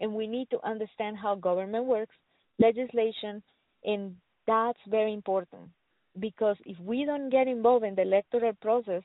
and 0.00 0.12
we 0.12 0.26
need 0.26 0.50
to 0.50 0.58
understand 0.66 1.16
how 1.16 1.36
government 1.36 1.84
works, 1.84 2.16
legislation, 2.58 3.42
and 3.84 4.16
that's 4.46 4.78
very 4.88 5.12
important 5.12 5.70
because 6.18 6.56
if 6.64 6.78
we 6.80 7.04
don't 7.04 7.30
get 7.30 7.46
involved 7.46 7.84
in 7.84 7.94
the 7.94 8.02
electoral 8.02 8.52
process 8.54 9.02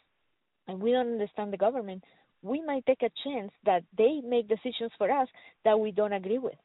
and 0.68 0.82
we 0.82 0.92
don't 0.92 1.12
understand 1.12 1.52
the 1.52 1.58
government, 1.58 2.04
we 2.42 2.62
might 2.62 2.86
take 2.86 3.04
a 3.04 3.12
chance 3.24 3.52
that 3.66 3.84
they 3.98 4.22
make 4.24 4.48
decisions 4.48 4.92
for 4.98 5.12
us 5.12 5.28
that 5.64 5.80
we 5.80 5.92
don't 5.92 6.14
agree 6.14 6.40
with. 6.40 6.56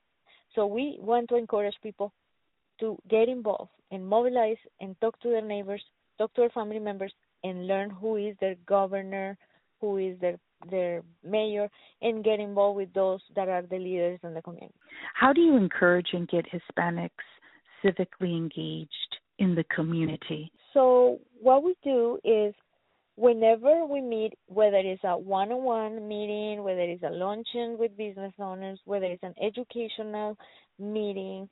So 0.57 0.67
we 0.67 0.99
want 1.01 1.29
to 1.29 1.37
encourage 1.37 1.77
people 1.83 2.13
to 2.81 2.99
get 3.09 3.29
involved 3.29 3.71
and 3.93 4.05
mobilize 4.05 4.57
and 4.81 5.01
talk 5.01 5.21
to 5.21 5.29
their 5.29 5.43
neighbors, 5.43 5.83
talk 6.19 6.35
to 6.35 6.41
their 6.41 6.51
family 6.51 6.79
members, 6.79 7.13
and 7.45 7.67
learn 7.69 7.91
who 7.91 8.17
is 8.17 8.35
their 8.41 8.57
governor, 8.67 9.39
who 9.81 9.99
is 9.99 10.19
their 10.21 10.37
their 10.71 11.03
mayor, 11.23 11.69
and 12.01 12.25
get 12.25 12.41
involved 12.41 12.79
with 12.79 12.93
those 12.95 13.21
that 13.37 13.47
are 13.47 13.63
the 13.63 13.77
leaders 13.77 14.19
in 14.25 14.33
the 14.33 14.41
community. 14.41 14.75
How 15.15 15.35
do 15.35 15.43
you 15.43 15.55
encourage 15.55 16.09
and 16.15 16.27
get 16.27 16.47
Hispanics 16.51 17.11
civically 17.85 18.35
engaged 18.35 19.13
in 19.39 19.55
the 19.55 19.65
community? 19.65 20.51
So 20.73 21.21
what 21.41 21.63
we 21.63 21.77
do 21.85 22.19
is 22.25 22.55
whenever 23.17 23.87
we 23.87 24.01
meet, 24.01 24.35
whether 24.47 24.77
it's 24.77 25.03
a 25.05 25.17
one-on-one 25.17 26.07
meeting, 26.07 26.63
whether 26.63 26.83
it's 26.83 27.03
a 27.03 27.11
luncheon 27.11 27.77
with 27.79 27.97
business 27.97 28.33
owners, 28.39 28.79
whether 28.85 29.07
it's 29.07 29.23
an 29.23 29.35
educational 29.43 30.37
meeting, 30.79 31.49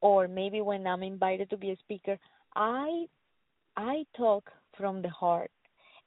or 0.00 0.28
maybe 0.28 0.60
when 0.60 0.86
I'm 0.86 1.02
invited 1.02 1.48
to 1.50 1.56
be 1.56 1.70
a 1.70 1.76
speaker, 1.76 2.18
I 2.54 3.06
I 3.76 4.04
talk 4.16 4.50
from 4.76 5.02
the 5.02 5.08
heart, 5.08 5.50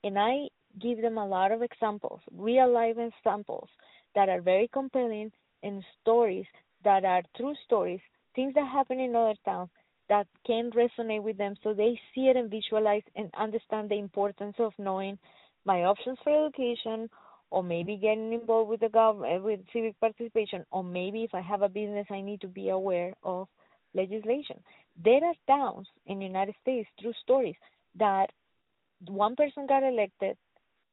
and 0.04 0.18
I 0.20 0.48
give 0.82 1.02
them 1.02 1.18
a 1.18 1.28
lot 1.28 1.52
of 1.52 1.62
examples, 1.62 2.22
real 2.32 2.72
life 2.72 2.98
examples 2.98 3.70
that 4.16 4.30
are 4.30 4.42
very 4.42 4.70
compelling, 4.72 5.32
and 5.64 5.84
stories 6.02 6.46
that 6.84 7.04
are 7.04 7.24
true 7.36 7.56
stories, 7.66 8.00
things 8.36 8.54
that 8.54 8.68
happen 8.68 9.00
in 9.00 9.16
other 9.16 9.36
towns 9.44 9.70
that 10.10 10.28
can 10.46 10.72
resonate 10.72 11.24
with 11.24 11.38
them 11.38 11.56
so 11.64 11.74
they 11.74 12.00
see 12.14 12.28
it 12.28 12.38
and 12.38 12.50
visualize 12.50 13.04
and 13.16 13.30
understand 13.38 13.90
the 13.90 13.98
importance 13.98 14.56
of 14.60 14.74
knowing 14.78 15.18
my 15.66 15.84
options 15.84 16.18
for 16.24 16.48
education 16.48 17.10
or 17.50 17.64
maybe 17.64 17.98
getting 17.98 18.34
involved 18.34 18.70
with 18.70 18.80
the 18.80 18.90
government 18.90 19.34
eh, 19.34 19.38
with 19.38 19.60
civic 19.74 20.00
participation 20.00 20.66
or 20.72 20.84
maybe 20.84 21.24
if 21.24 21.34
I 21.34 21.42
have 21.42 21.62
a 21.62 21.70
business 21.70 22.08
I 22.10 22.22
need 22.22 22.42
to 22.42 22.48
be 22.48 22.70
aware 22.70 23.14
of 23.24 23.48
legislation. 23.94 24.60
There 25.04 25.24
are 25.24 25.34
towns 25.48 25.88
in 26.06 26.20
the 26.20 26.26
United 26.26 26.56
States, 26.62 26.88
true 27.02 27.14
stories, 27.24 27.56
that 27.98 28.28
one 29.08 29.36
person 29.36 29.68
got 29.68 29.84
elected 29.84 30.38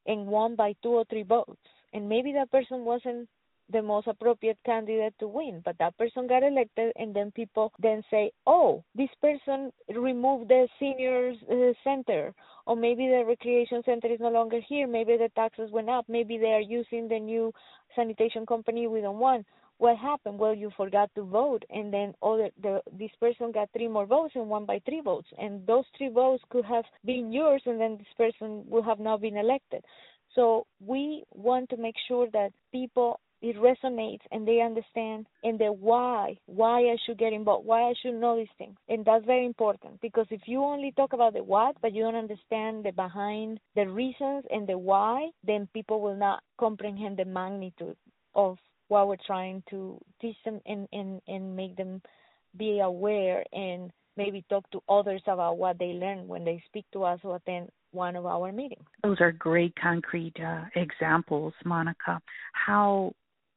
and 0.05 0.27
won 0.27 0.55
by 0.55 0.73
two 0.83 0.89
or 0.89 1.05
three 1.09 1.23
votes. 1.23 1.57
And 1.93 2.09
maybe 2.09 2.33
that 2.33 2.51
person 2.51 2.85
wasn't 2.85 3.29
the 3.71 3.81
most 3.81 4.07
appropriate 4.07 4.57
candidate 4.65 5.13
to 5.19 5.27
win 5.27 5.61
but 5.65 5.77
that 5.79 5.97
person 5.97 6.27
got 6.27 6.43
elected 6.43 6.91
and 6.97 7.15
then 7.15 7.31
people 7.31 7.71
then 7.79 8.03
say 8.11 8.31
oh 8.45 8.83
this 8.95 9.09
person 9.21 9.71
removed 9.95 10.47
the 10.49 10.67
seniors 10.79 11.37
uh, 11.51 11.73
center 11.83 12.33
or 12.67 12.75
maybe 12.75 13.07
the 13.07 13.23
recreation 13.25 13.81
center 13.85 14.07
is 14.07 14.19
no 14.19 14.29
longer 14.29 14.59
here 14.67 14.87
maybe 14.87 15.17
the 15.17 15.29
taxes 15.35 15.71
went 15.71 15.89
up 15.89 16.05
maybe 16.07 16.37
they 16.37 16.53
are 16.53 16.61
using 16.61 17.07
the 17.07 17.19
new 17.19 17.51
sanitation 17.95 18.45
company 18.45 18.87
we 18.87 19.01
don't 19.01 19.19
want. 19.19 19.45
What 19.77 19.97
happened? 19.97 20.39
Well 20.39 20.53
you 20.53 20.71
forgot 20.77 21.09
to 21.15 21.23
vote 21.23 21.63
and 21.69 21.93
then 21.93 22.13
other 22.23 22.49
the 22.61 22.81
this 22.97 23.11
person 23.19 23.51
got 23.51 23.69
three 23.73 23.87
more 23.87 24.05
votes 24.05 24.33
and 24.35 24.49
won 24.49 24.65
by 24.65 24.79
three 24.85 25.01
votes 25.01 25.27
and 25.37 25.65
those 25.67 25.85
three 25.97 26.09
votes 26.09 26.43
could 26.49 26.65
have 26.65 26.85
been 27.03 27.31
yours 27.31 27.61
and 27.65 27.79
then 27.79 27.97
this 27.97 28.13
person 28.17 28.63
would 28.67 28.85
have 28.85 28.99
now 28.99 29.17
been 29.17 29.37
elected. 29.37 29.83
So 30.33 30.65
we 30.85 31.23
want 31.33 31.69
to 31.69 31.77
make 31.77 31.95
sure 32.07 32.27
that 32.33 32.51
people 32.71 33.19
it 33.41 33.55
resonates 33.57 34.21
and 34.31 34.47
they 34.47 34.61
understand 34.61 35.27
and 35.43 35.59
the 35.59 35.71
why, 35.71 36.37
why 36.45 36.79
I 36.79 36.95
should 37.05 37.17
get 37.17 37.33
involved, 37.33 37.65
why 37.65 37.81
I 37.81 37.93
should 38.01 38.15
know 38.15 38.37
these 38.37 38.47
things. 38.57 38.75
And 38.89 39.05
that's 39.05 39.25
very 39.25 39.45
important 39.45 40.01
because 40.01 40.25
if 40.31 40.41
you 40.45 40.63
only 40.63 40.93
talk 40.95 41.13
about 41.13 41.33
the 41.33 41.43
what, 41.43 41.75
but 41.81 41.93
you 41.93 42.03
don't 42.03 42.15
understand 42.15 42.85
the 42.85 42.91
behind, 42.91 43.59
the 43.75 43.87
reasons 43.87 44.45
and 44.49 44.67
the 44.67 44.77
why, 44.77 45.29
then 45.45 45.67
people 45.73 46.01
will 46.01 46.15
not 46.15 46.41
comprehend 46.59 47.17
the 47.17 47.25
magnitude 47.25 47.97
of 48.33 48.57
what 48.87 49.07
we're 49.07 49.17
trying 49.25 49.63
to 49.69 49.99
teach 50.21 50.37
them 50.45 50.59
and, 50.65 50.87
and, 50.91 51.21
and 51.27 51.55
make 51.55 51.75
them 51.75 52.01
be 52.57 52.79
aware 52.79 53.43
and 53.53 53.91
maybe 54.17 54.43
talk 54.49 54.69
to 54.71 54.81
others 54.87 55.21
about 55.27 55.57
what 55.57 55.77
they 55.77 55.87
learn 55.87 56.27
when 56.27 56.45
they 56.45 56.63
speak 56.67 56.85
to 56.93 57.03
us 57.03 57.19
or 57.23 57.35
attend 57.35 57.69
one 57.91 58.15
of 58.15 58.25
our 58.25 58.51
meetings. 58.51 58.85
Those 59.03 59.19
are 59.19 59.31
great 59.31 59.73
concrete 59.81 60.33
uh, 60.45 60.63
examples, 60.75 61.53
Monica. 61.63 62.21
How 62.53 63.13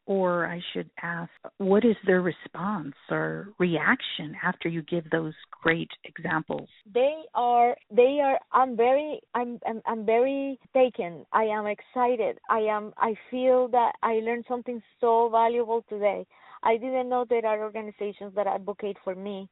or 0.09 0.47
I 0.47 0.59
should 0.73 0.89
ask, 1.03 1.31
what 1.59 1.85
is 1.85 1.95
their 2.07 2.23
response 2.23 2.95
or 3.11 3.49
reaction 3.59 4.35
after 4.43 4.67
you 4.67 4.81
give 4.83 5.09
those 5.11 5.35
great 5.63 5.91
examples? 6.05 6.67
They 6.95 7.25
are, 7.35 7.77
they 7.91 8.19
are. 8.25 8.39
I'm 8.51 8.75
very, 8.75 9.21
I'm, 9.35 9.61
I'm, 9.69 9.83
I'm 9.85 10.07
very 10.07 10.59
taken. 10.73 11.27
I 11.35 11.45
am 11.45 11.67
excited. 11.67 12.39
I 12.49 12.61
am. 12.61 12.95
I 12.97 13.15
feel 13.31 13.69
that 13.69 13.93
I 14.03 14.15
learned 14.25 14.47
something 14.49 14.83
so 14.99 15.29
valuable 15.31 15.85
today. 15.91 16.27
I 16.63 16.79
didn't 16.79 17.11
know 17.11 17.27
there 17.29 17.45
are 17.45 17.63
organizations 17.63 18.33
that 18.35 18.47
advocate 18.47 18.97
for 19.05 19.15
me. 19.15 19.51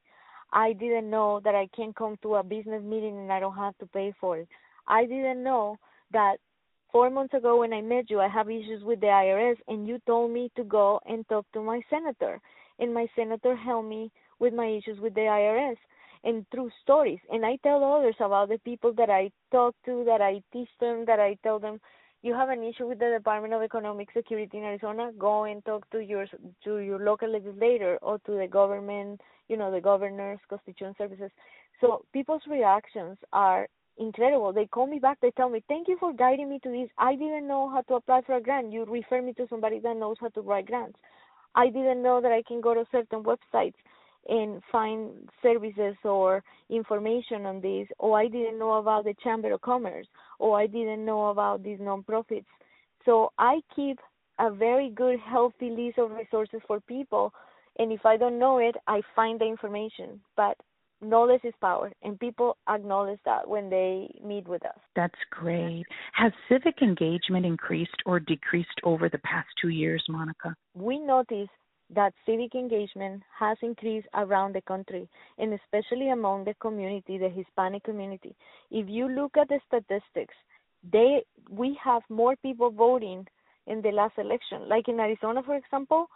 I 0.51 0.73
didn't 0.73 1.11
know 1.11 1.39
that 1.43 1.53
I 1.53 1.69
can 1.75 1.93
come 1.93 2.17
to 2.23 2.35
a 2.35 2.43
business 2.43 2.81
meeting 2.83 3.15
and 3.19 3.31
I 3.31 3.39
don't 3.39 3.55
have 3.55 3.77
to 3.77 3.85
pay 3.85 4.11
for 4.19 4.39
it. 4.39 4.47
I 4.87 5.05
didn't 5.05 5.43
know 5.43 5.77
that 6.13 6.37
Four 6.91 7.09
months 7.09 7.33
ago, 7.33 7.59
when 7.59 7.73
I 7.73 7.81
met 7.81 8.09
you, 8.09 8.19
I 8.21 8.27
have 8.27 8.49
issues 8.49 8.83
with 8.83 9.01
the 9.01 9.07
IRS, 9.07 9.57
and 9.67 9.87
you 9.87 9.99
told 10.07 10.31
me 10.31 10.51
to 10.55 10.63
go 10.63 10.99
and 11.05 11.27
talk 11.27 11.45
to 11.53 11.61
my 11.61 11.81
senator. 11.89 12.39
And 12.79 12.93
my 12.93 13.07
senator 13.15 13.55
helped 13.55 13.89
me 13.89 14.11
with 14.39 14.53
my 14.53 14.67
issues 14.67 14.99
with 14.99 15.13
the 15.13 15.21
IRS 15.21 15.77
and 16.23 16.45
through 16.51 16.71
stories. 16.83 17.19
And 17.31 17.45
I 17.45 17.57
tell 17.63 17.83
others 17.83 18.15
about 18.19 18.49
the 18.49 18.59
people 18.59 18.93
that 18.93 19.09
I 19.09 19.31
talk 19.51 19.75
to, 19.85 20.03
that 20.05 20.21
I 20.21 20.41
teach 20.53 20.69
them, 20.79 21.05
that 21.07 21.19
I 21.19 21.37
tell 21.43 21.59
them, 21.59 21.79
you 22.23 22.33
have 22.33 22.49
an 22.49 22.63
issue 22.63 22.87
with 22.87 22.99
the 22.99 23.13
Department 23.17 23.53
of 23.53 23.61
Economic 23.61 24.09
Security 24.11 24.57
in 24.57 24.63
Arizona, 24.63 25.11
go 25.17 25.43
and 25.43 25.63
talk 25.65 25.89
to 25.91 25.99
your 25.99 26.25
to 26.63 26.77
your 26.77 26.99
local 26.99 27.31
legislator 27.31 27.99
or 28.01 28.17
to 28.25 28.31
the 28.37 28.47
government, 28.47 29.21
you 29.47 29.55
know, 29.55 29.71
the 29.71 29.79
governor's 29.79 30.39
constituent 30.49 30.97
services. 30.97 31.31
So 31.79 32.05
people's 32.13 32.41
reactions 32.49 33.17
are 33.31 33.67
incredible. 33.97 34.53
They 34.53 34.65
call 34.65 34.87
me 34.87 34.99
back. 34.99 35.19
They 35.21 35.31
tell 35.31 35.49
me, 35.49 35.63
"Thank 35.67 35.87
you 35.87 35.97
for 35.97 36.13
guiding 36.13 36.49
me 36.49 36.59
to 36.59 36.69
this. 36.69 36.89
I 36.97 37.15
didn't 37.15 37.47
know 37.47 37.67
how 37.69 37.81
to 37.81 37.95
apply 37.95 38.21
for 38.21 38.35
a 38.35 38.41
grant. 38.41 38.71
You 38.71 38.85
refer 38.85 39.21
me 39.21 39.33
to 39.33 39.47
somebody 39.47 39.79
that 39.79 39.97
knows 39.97 40.17
how 40.19 40.29
to 40.29 40.41
write 40.41 40.67
grants. 40.67 40.97
I 41.55 41.69
didn't 41.69 42.03
know 42.03 42.21
that 42.21 42.31
I 42.31 42.43
can 42.43 42.61
go 42.61 42.73
to 42.73 42.85
certain 42.91 43.23
websites 43.23 43.79
and 44.29 44.61
find 44.71 45.29
services 45.41 45.95
or 46.03 46.43
information 46.69 47.45
on 47.45 47.61
this. 47.61 47.87
Or 47.97 48.19
I 48.19 48.27
didn't 48.27 48.59
know 48.59 48.73
about 48.73 49.05
the 49.05 49.15
Chamber 49.23 49.53
of 49.53 49.61
Commerce. 49.61 50.07
Or 50.37 50.59
I 50.59 50.67
didn't 50.67 51.05
know 51.05 51.29
about 51.29 51.63
these 51.63 51.79
nonprofits. 51.79 52.45
So 53.05 53.31
I 53.39 53.61
keep 53.75 53.99
a 54.39 54.51
very 54.51 54.89
good, 54.89 55.19
healthy 55.19 55.69
list 55.69 55.97
of 55.97 56.11
resources 56.11 56.61
for 56.67 56.79
people. 56.81 57.33
And 57.79 57.91
if 57.91 58.05
I 58.05 58.17
don't 58.17 58.37
know 58.37 58.57
it, 58.57 58.75
I 58.87 59.01
find 59.15 59.39
the 59.39 59.45
information. 59.45 60.21
But 60.35 60.57
knowledge 61.01 61.41
is 61.43 61.53
power 61.61 61.91
and 62.03 62.19
people 62.19 62.57
acknowledge 62.67 63.19
that 63.25 63.47
when 63.47 63.69
they 63.69 64.09
meet 64.23 64.47
with 64.47 64.65
us. 64.65 64.77
That's 64.95 65.19
great. 65.31 65.85
Has 66.13 66.31
civic 66.49 66.81
engagement 66.81 67.45
increased 67.45 67.95
or 68.05 68.19
decreased 68.19 68.69
over 68.83 69.09
the 69.09 69.19
past 69.19 69.47
two 69.61 69.69
years 69.69 70.03
monica? 70.09 70.55
We 70.73 70.99
notice 70.99 71.49
that 71.93 72.13
civic 72.25 72.53
engagement 72.55 73.23
has 73.37 73.57
increased 73.61 74.07
around 74.13 74.53
the 74.53 74.61
country 74.61 75.07
and 75.37 75.53
especially 75.53 76.09
among 76.09 76.43
the 76.43 76.53
community 76.55 77.17
the 77.17 77.29
hispanic 77.29 77.83
community. 77.83 78.35
If 78.71 78.89
you 78.89 79.07
look 79.07 79.37
at 79.37 79.47
the 79.49 79.59
statistics 79.67 80.35
they 80.91 81.23
we 81.49 81.77
have 81.83 82.01
more 82.09 82.35
people 82.37 82.71
voting 82.71 83.25
in 83.67 83.81
the 83.81 83.91
last 83.91 84.17
election. 84.17 84.67
Like 84.67 84.87
in 84.87 84.99
arizona 84.99 85.43
for 85.43 85.55
example 85.55 86.07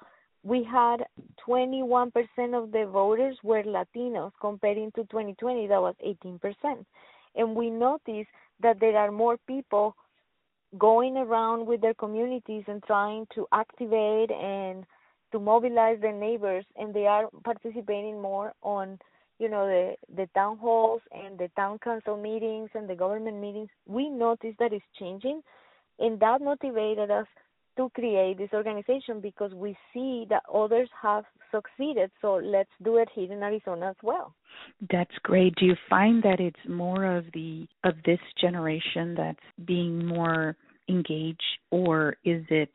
we 0.44 0.64
had 0.64 1.06
21% 1.48 2.12
of 2.54 2.72
the 2.72 2.88
voters 2.92 3.38
were 3.44 3.64
Latinos 3.64 4.32
comparing 4.40 4.92
to 4.92 5.02
2020 5.04 5.68
that 5.68 5.82
was 5.82 5.96
18%. 6.06 6.86
And 7.36 7.56
we 7.56 7.70
noticed 7.70 8.30
that 8.62 8.80
there 8.80 8.98
are 8.98 9.12
more 9.12 9.38
people 9.48 9.96
going 10.78 11.18
around 11.18 11.66
with 11.66 11.82
their 11.82 11.94
communities 11.94 12.64
and 12.68 12.82
trying 12.84 13.28
to 13.36 13.48
activate 13.52 14.32
and 14.32 14.86
to 15.32 15.40
mobilize 15.40 16.00
their 16.02 16.14
neighbors 16.14 16.66
and 16.76 16.94
they 16.94 17.08
are 17.08 17.28
participating 17.44 18.22
more 18.22 18.54
on 18.62 18.98
you 19.40 19.50
know 19.50 19.66
the 19.66 19.96
the 20.16 20.30
town 20.34 20.58
halls 20.58 21.02
and 21.12 21.38
the 21.38 21.50
town 21.56 21.80
council 21.80 22.16
meetings 22.16 22.70
and 22.74 22.90
the 22.90 22.96
government 22.96 23.38
meetings 23.38 23.70
we 23.86 24.10
noticed 24.10 24.58
that 24.60 24.74
it's 24.74 24.86
changing 24.98 25.42
and 26.00 26.20
that 26.20 26.42
motivated 26.42 27.10
us 27.12 27.28
to 27.78 27.90
create 27.96 28.38
this 28.38 28.50
organization 28.54 29.22
because 29.22 29.54
we 29.54 29.76
see 29.94 30.26
that 30.30 30.44
others 30.54 30.90
have 31.02 31.24
succeeded 31.52 32.12
so 32.22 32.36
let's 32.36 32.70
do 32.84 32.98
it 32.98 33.08
here 33.14 33.32
in 33.32 33.44
arizona 33.44 33.90
as 33.90 33.96
well 34.04 34.34
that's 34.92 35.16
great 35.24 35.54
do 35.56 35.66
you 35.66 35.76
find 35.90 36.22
that 36.24 36.40
it's 36.40 36.70
more 36.70 37.06
of 37.06 37.26
the 37.34 37.68
of 37.84 37.96
this 38.06 38.20
generation 38.40 39.16
that's 39.16 39.66
being 39.66 40.06
more 40.06 40.56
engaged 40.90 41.42
or 41.72 42.16
is 42.24 42.44
it 42.50 42.72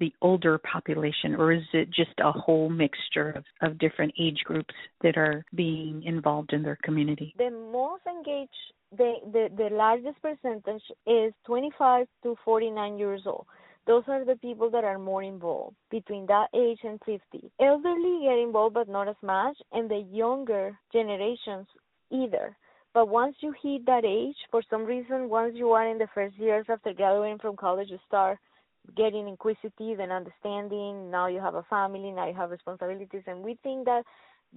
the 0.00 0.12
older 0.20 0.58
population, 0.58 1.34
or 1.36 1.52
is 1.52 1.62
it 1.72 1.88
just 1.88 2.18
a 2.18 2.32
whole 2.32 2.68
mixture 2.68 3.30
of, 3.30 3.44
of 3.62 3.78
different 3.78 4.12
age 4.20 4.40
groups 4.44 4.74
that 5.02 5.16
are 5.16 5.44
being 5.54 6.02
involved 6.02 6.52
in 6.52 6.62
their 6.62 6.78
community? 6.82 7.34
The 7.38 7.50
most 7.50 8.02
engaged, 8.06 8.50
the, 8.96 9.14
the, 9.32 9.48
the 9.56 9.74
largest 9.74 10.20
percentage 10.20 10.82
is 11.06 11.32
25 11.46 12.06
to 12.24 12.36
49 12.44 12.98
years 12.98 13.22
old. 13.26 13.46
Those 13.86 14.04
are 14.08 14.24
the 14.24 14.36
people 14.36 14.70
that 14.70 14.84
are 14.84 14.98
more 14.98 15.22
involved 15.22 15.76
between 15.90 16.26
that 16.26 16.48
age 16.54 16.78
and 16.84 16.98
50. 17.04 17.50
Elderly 17.60 18.20
get 18.22 18.38
involved, 18.38 18.74
but 18.74 18.88
not 18.88 19.08
as 19.08 19.16
much, 19.22 19.56
and 19.72 19.90
the 19.90 19.98
younger 20.10 20.78
generations 20.92 21.66
either. 22.10 22.56
But 22.94 23.08
once 23.08 23.36
you 23.40 23.52
hit 23.62 23.84
that 23.86 24.04
age, 24.04 24.36
for 24.50 24.62
some 24.70 24.84
reason, 24.84 25.28
once 25.28 25.54
you 25.56 25.72
are 25.72 25.86
in 25.86 25.98
the 25.98 26.08
first 26.14 26.36
years 26.38 26.64
after 26.68 26.94
graduating 26.94 27.40
from 27.40 27.56
college, 27.56 27.90
you 27.90 27.98
start 28.06 28.38
getting 28.96 29.28
inquisitive 29.28 29.98
and 29.98 30.12
understanding. 30.12 31.10
Now 31.10 31.26
you 31.26 31.40
have 31.40 31.54
a 31.56 31.64
family, 31.64 32.10
now 32.10 32.28
you 32.28 32.34
have 32.34 32.50
responsibilities, 32.50 33.24
and 33.26 33.42
we 33.42 33.58
think 33.62 33.84
that 33.86 34.04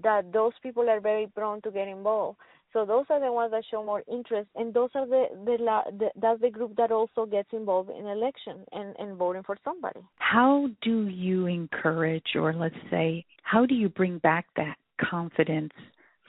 that 0.03 0.31
those 0.31 0.53
people 0.61 0.87
are 0.89 0.99
very 0.99 1.25
prone 1.25 1.59
to 1.63 1.71
get 1.71 1.87
involved. 1.87 2.37
So 2.73 2.85
those 2.85 3.05
are 3.09 3.19
the 3.19 3.31
ones 3.31 3.51
that 3.51 3.63
show 3.71 3.83
more 3.83 4.03
interest, 4.11 4.49
and 4.55 4.73
those 4.73 4.89
are 4.93 5.07
the, 5.07 5.25
the, 5.45 5.57
la, 5.59 5.83
the 5.85 6.09
that's 6.21 6.41
the 6.41 6.49
group 6.49 6.75
that 6.75 6.91
also 6.91 7.25
gets 7.25 7.49
involved 7.53 7.89
in 7.89 8.05
election 8.05 8.65
and, 8.71 8.95
and 8.99 9.17
voting 9.17 9.43
for 9.43 9.57
somebody. 9.63 10.01
How 10.17 10.67
do 10.81 11.07
you 11.07 11.47
encourage, 11.47 12.35
or 12.35 12.53
let's 12.53 12.75
say, 12.91 13.25
how 13.41 13.65
do 13.65 13.73
you 13.73 13.89
bring 13.89 14.17
back 14.19 14.45
that 14.57 14.75
confidence 14.99 15.71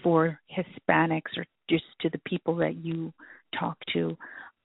for 0.02 0.38
Hispanics 0.56 1.36
or 1.36 1.44
just 1.68 1.84
to 2.00 2.10
the 2.10 2.20
people 2.24 2.54
that 2.56 2.76
you 2.76 3.12
talk 3.58 3.76
to 3.92 4.16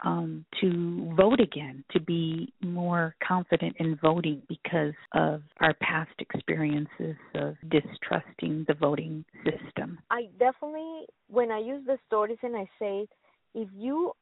um, 0.03 0.45
to 0.61 1.13
vote 1.15 1.39
again, 1.39 1.83
to 1.91 1.99
be 1.99 2.51
more 2.61 3.15
confident 3.25 3.75
in 3.79 3.97
voting 4.01 4.41
because 4.47 4.93
of 5.13 5.41
our 5.59 5.73
past 5.81 6.11
experiences 6.19 7.15
of 7.35 7.55
distrusting 7.69 8.65
the 8.67 8.73
voting 8.73 9.23
system. 9.43 9.99
I 10.09 10.27
definitely, 10.39 11.05
when 11.27 11.51
I 11.51 11.59
use 11.59 11.83
the 11.85 11.97
stories 12.07 12.37
and 12.43 12.55
I 12.55 12.67
say, 12.79 13.07
if 13.55 13.69
you 13.73 14.13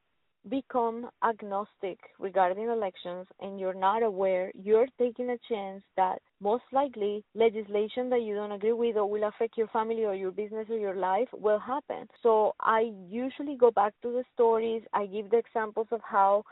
become 0.50 1.10
agnostic 1.24 2.00
regarding 2.20 2.64
elections 2.68 3.28
and 3.40 3.60
you're 3.60 3.74
not 3.74 4.04
aware, 4.04 4.52
you're 4.56 4.88
taking 4.98 5.30
a 5.30 5.38
chance 5.48 5.84
that 5.96 6.20
most 6.42 6.64
likely 6.72 7.24
legislation 7.36 8.10
that 8.10 8.22
you 8.24 8.34
don't 8.34 8.52
agree 8.52 8.74
with 8.74 8.98
or 8.98 9.10
will 9.10 9.28
affect 9.28 9.58
your 9.58 9.68
family 9.68 10.04
or 10.06 10.16
your 10.16 10.32
business 10.32 10.68
or 10.70 10.78
your 10.78 10.96
life 10.96 11.28
will 11.34 11.60
happen. 11.60 12.08
So 12.24 12.54
I 12.60 12.92
usually 13.08 13.56
go 13.56 13.72
back 13.72 13.94
to 14.02 14.12
the 14.12 14.24
stories. 14.34 14.82
I 14.94 15.06
give 15.06 15.30
the 15.30 15.38
examples 15.38 15.88
of 15.92 16.02
how 16.04 16.44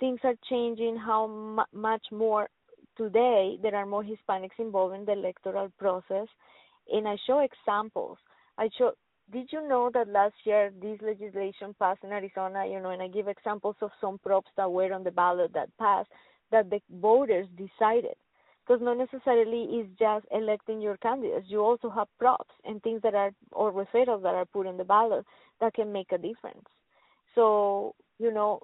things 0.00 0.20
are 0.24 0.34
changing, 0.50 0.96
how 0.96 1.24
m- 1.24 1.66
much 1.72 2.04
more 2.10 2.48
today 2.96 3.58
there 3.62 3.76
are 3.76 3.86
more 3.86 4.04
Hispanics 4.04 4.58
involved 4.58 4.96
in 4.96 5.04
the 5.04 5.12
electoral 5.12 5.70
process. 5.78 6.26
And 6.92 7.06
I 7.06 7.16
show 7.26 7.40
examples. 7.40 8.18
I 8.58 8.68
show 8.76 8.92
did 9.32 9.48
you 9.52 9.66
know 9.66 9.90
that 9.92 10.08
last 10.08 10.34
year 10.44 10.70
this 10.80 10.98
legislation 11.02 11.74
passed 11.78 12.04
in 12.04 12.12
Arizona, 12.12 12.64
you 12.66 12.80
know, 12.80 12.90
and 12.90 13.02
I 13.02 13.08
give 13.08 13.28
examples 13.28 13.76
of 13.80 13.90
some 14.00 14.18
props 14.18 14.50
that 14.56 14.70
were 14.70 14.92
on 14.92 15.04
the 15.04 15.10
ballot 15.10 15.52
that 15.54 15.76
passed 15.78 16.10
that 16.52 16.70
the 16.70 16.80
voters 17.00 17.46
decided. 17.56 18.14
Because 18.66 18.82
not 18.82 18.98
necessarily 18.98 19.78
is 19.78 19.86
just 19.96 20.26
electing 20.32 20.80
your 20.80 20.96
candidates. 20.96 21.46
You 21.48 21.60
also 21.60 21.88
have 21.88 22.08
props 22.18 22.50
and 22.64 22.82
things 22.82 23.00
that 23.02 23.14
are 23.14 23.30
or 23.52 23.72
referrals 23.72 24.22
that 24.22 24.34
are 24.34 24.44
put 24.44 24.66
on 24.66 24.76
the 24.76 24.84
ballot 24.84 25.24
that 25.60 25.74
can 25.74 25.92
make 25.92 26.10
a 26.10 26.18
difference. 26.18 26.66
So, 27.36 27.94
you 28.18 28.32
know, 28.32 28.60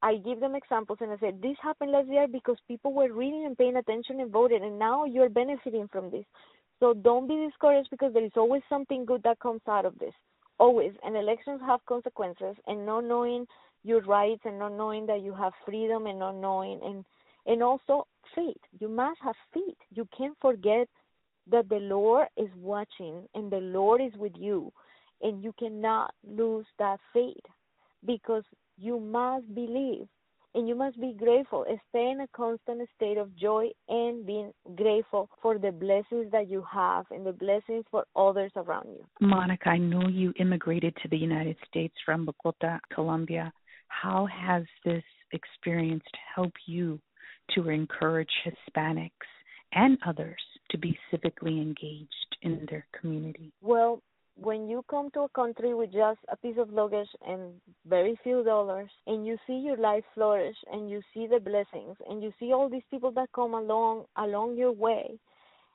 I 0.00 0.16
give 0.16 0.38
them 0.38 0.54
examples 0.54 0.98
and 1.00 1.10
I 1.10 1.16
said, 1.18 1.42
This 1.42 1.56
happened 1.60 1.90
last 1.90 2.08
year 2.08 2.28
because 2.28 2.56
people 2.68 2.92
were 2.92 3.12
reading 3.12 3.44
and 3.46 3.58
paying 3.58 3.76
attention 3.76 4.20
and 4.20 4.30
voted 4.30 4.62
and 4.62 4.78
now 4.78 5.04
you're 5.04 5.28
benefiting 5.28 5.88
from 5.88 6.10
this. 6.10 6.24
So 6.82 6.94
don't 6.94 7.28
be 7.28 7.46
discouraged 7.48 7.90
because 7.92 8.12
there 8.12 8.24
is 8.24 8.32
always 8.36 8.62
something 8.68 9.04
good 9.04 9.22
that 9.22 9.38
comes 9.38 9.60
out 9.68 9.84
of 9.84 9.96
this. 10.00 10.12
Always. 10.58 10.90
And 11.04 11.16
elections 11.16 11.60
have 11.64 11.78
consequences 11.86 12.56
and 12.66 12.84
not 12.84 13.04
knowing 13.04 13.46
your 13.84 14.00
rights 14.00 14.40
and 14.44 14.58
not 14.58 14.72
knowing 14.72 15.06
that 15.06 15.22
you 15.22 15.32
have 15.32 15.52
freedom 15.64 16.06
and 16.06 16.18
not 16.18 16.34
knowing 16.34 16.80
and 16.84 17.04
and 17.46 17.62
also 17.62 18.08
faith. 18.34 18.60
You 18.80 18.88
must 18.88 19.20
have 19.22 19.36
faith. 19.54 19.76
You 19.94 20.08
can't 20.16 20.36
forget 20.42 20.88
that 21.52 21.68
the 21.68 21.78
Lord 21.78 22.26
is 22.36 22.48
watching 22.60 23.28
and 23.36 23.48
the 23.48 23.60
Lord 23.60 24.00
is 24.00 24.12
with 24.18 24.32
you 24.36 24.72
and 25.22 25.40
you 25.40 25.54
cannot 25.60 26.12
lose 26.26 26.66
that 26.80 26.98
faith 27.12 27.46
because 28.04 28.42
you 28.76 28.98
must 28.98 29.54
believe 29.54 30.08
and 30.54 30.68
you 30.68 30.74
must 30.74 31.00
be 31.00 31.14
grateful. 31.18 31.64
Stay 31.88 32.10
in 32.10 32.20
a 32.20 32.28
constant 32.36 32.88
state 32.96 33.16
of 33.16 33.34
joy 33.36 33.68
and 33.88 34.26
being 34.26 34.52
grateful 34.76 35.28
for 35.40 35.58
the 35.58 35.72
blessings 35.72 36.30
that 36.32 36.48
you 36.48 36.64
have 36.70 37.06
and 37.10 37.24
the 37.24 37.32
blessings 37.32 37.84
for 37.90 38.04
others 38.14 38.52
around 38.56 38.88
you. 38.88 39.04
Monica, 39.20 39.70
I 39.70 39.78
know 39.78 40.08
you 40.08 40.32
immigrated 40.38 40.94
to 41.02 41.08
the 41.08 41.16
United 41.16 41.56
States 41.68 41.94
from 42.04 42.26
Bogota, 42.26 42.78
Colombia. 42.92 43.52
How 43.88 44.26
has 44.26 44.64
this 44.84 45.04
experience 45.32 46.04
helped 46.34 46.60
you 46.66 47.00
to 47.54 47.68
encourage 47.68 48.30
Hispanics 48.46 49.10
and 49.72 49.98
others 50.06 50.40
to 50.70 50.78
be 50.78 50.98
civically 51.12 51.60
engaged 51.60 52.36
in 52.42 52.66
their 52.70 52.86
community? 52.98 53.52
Well, 53.60 54.02
when 54.36 54.68
you 54.68 54.84
come 54.88 55.10
to 55.10 55.20
a 55.20 55.28
country 55.30 55.74
with 55.74 55.92
just 55.92 56.18
a 56.28 56.36
piece 56.36 56.56
of 56.58 56.72
luggage 56.72 57.08
and 57.26 57.52
very 57.86 58.18
few 58.22 58.42
dollars 58.42 58.90
and 59.06 59.26
you 59.26 59.36
see 59.46 59.54
your 59.58 59.76
life 59.76 60.04
flourish 60.14 60.56
and 60.72 60.90
you 60.90 61.00
see 61.12 61.26
the 61.26 61.38
blessings 61.38 61.96
and 62.08 62.22
you 62.22 62.32
see 62.40 62.52
all 62.52 62.68
these 62.68 62.82
people 62.90 63.10
that 63.10 63.28
come 63.34 63.54
along 63.54 64.04
along 64.16 64.56
your 64.56 64.72
way 64.72 65.18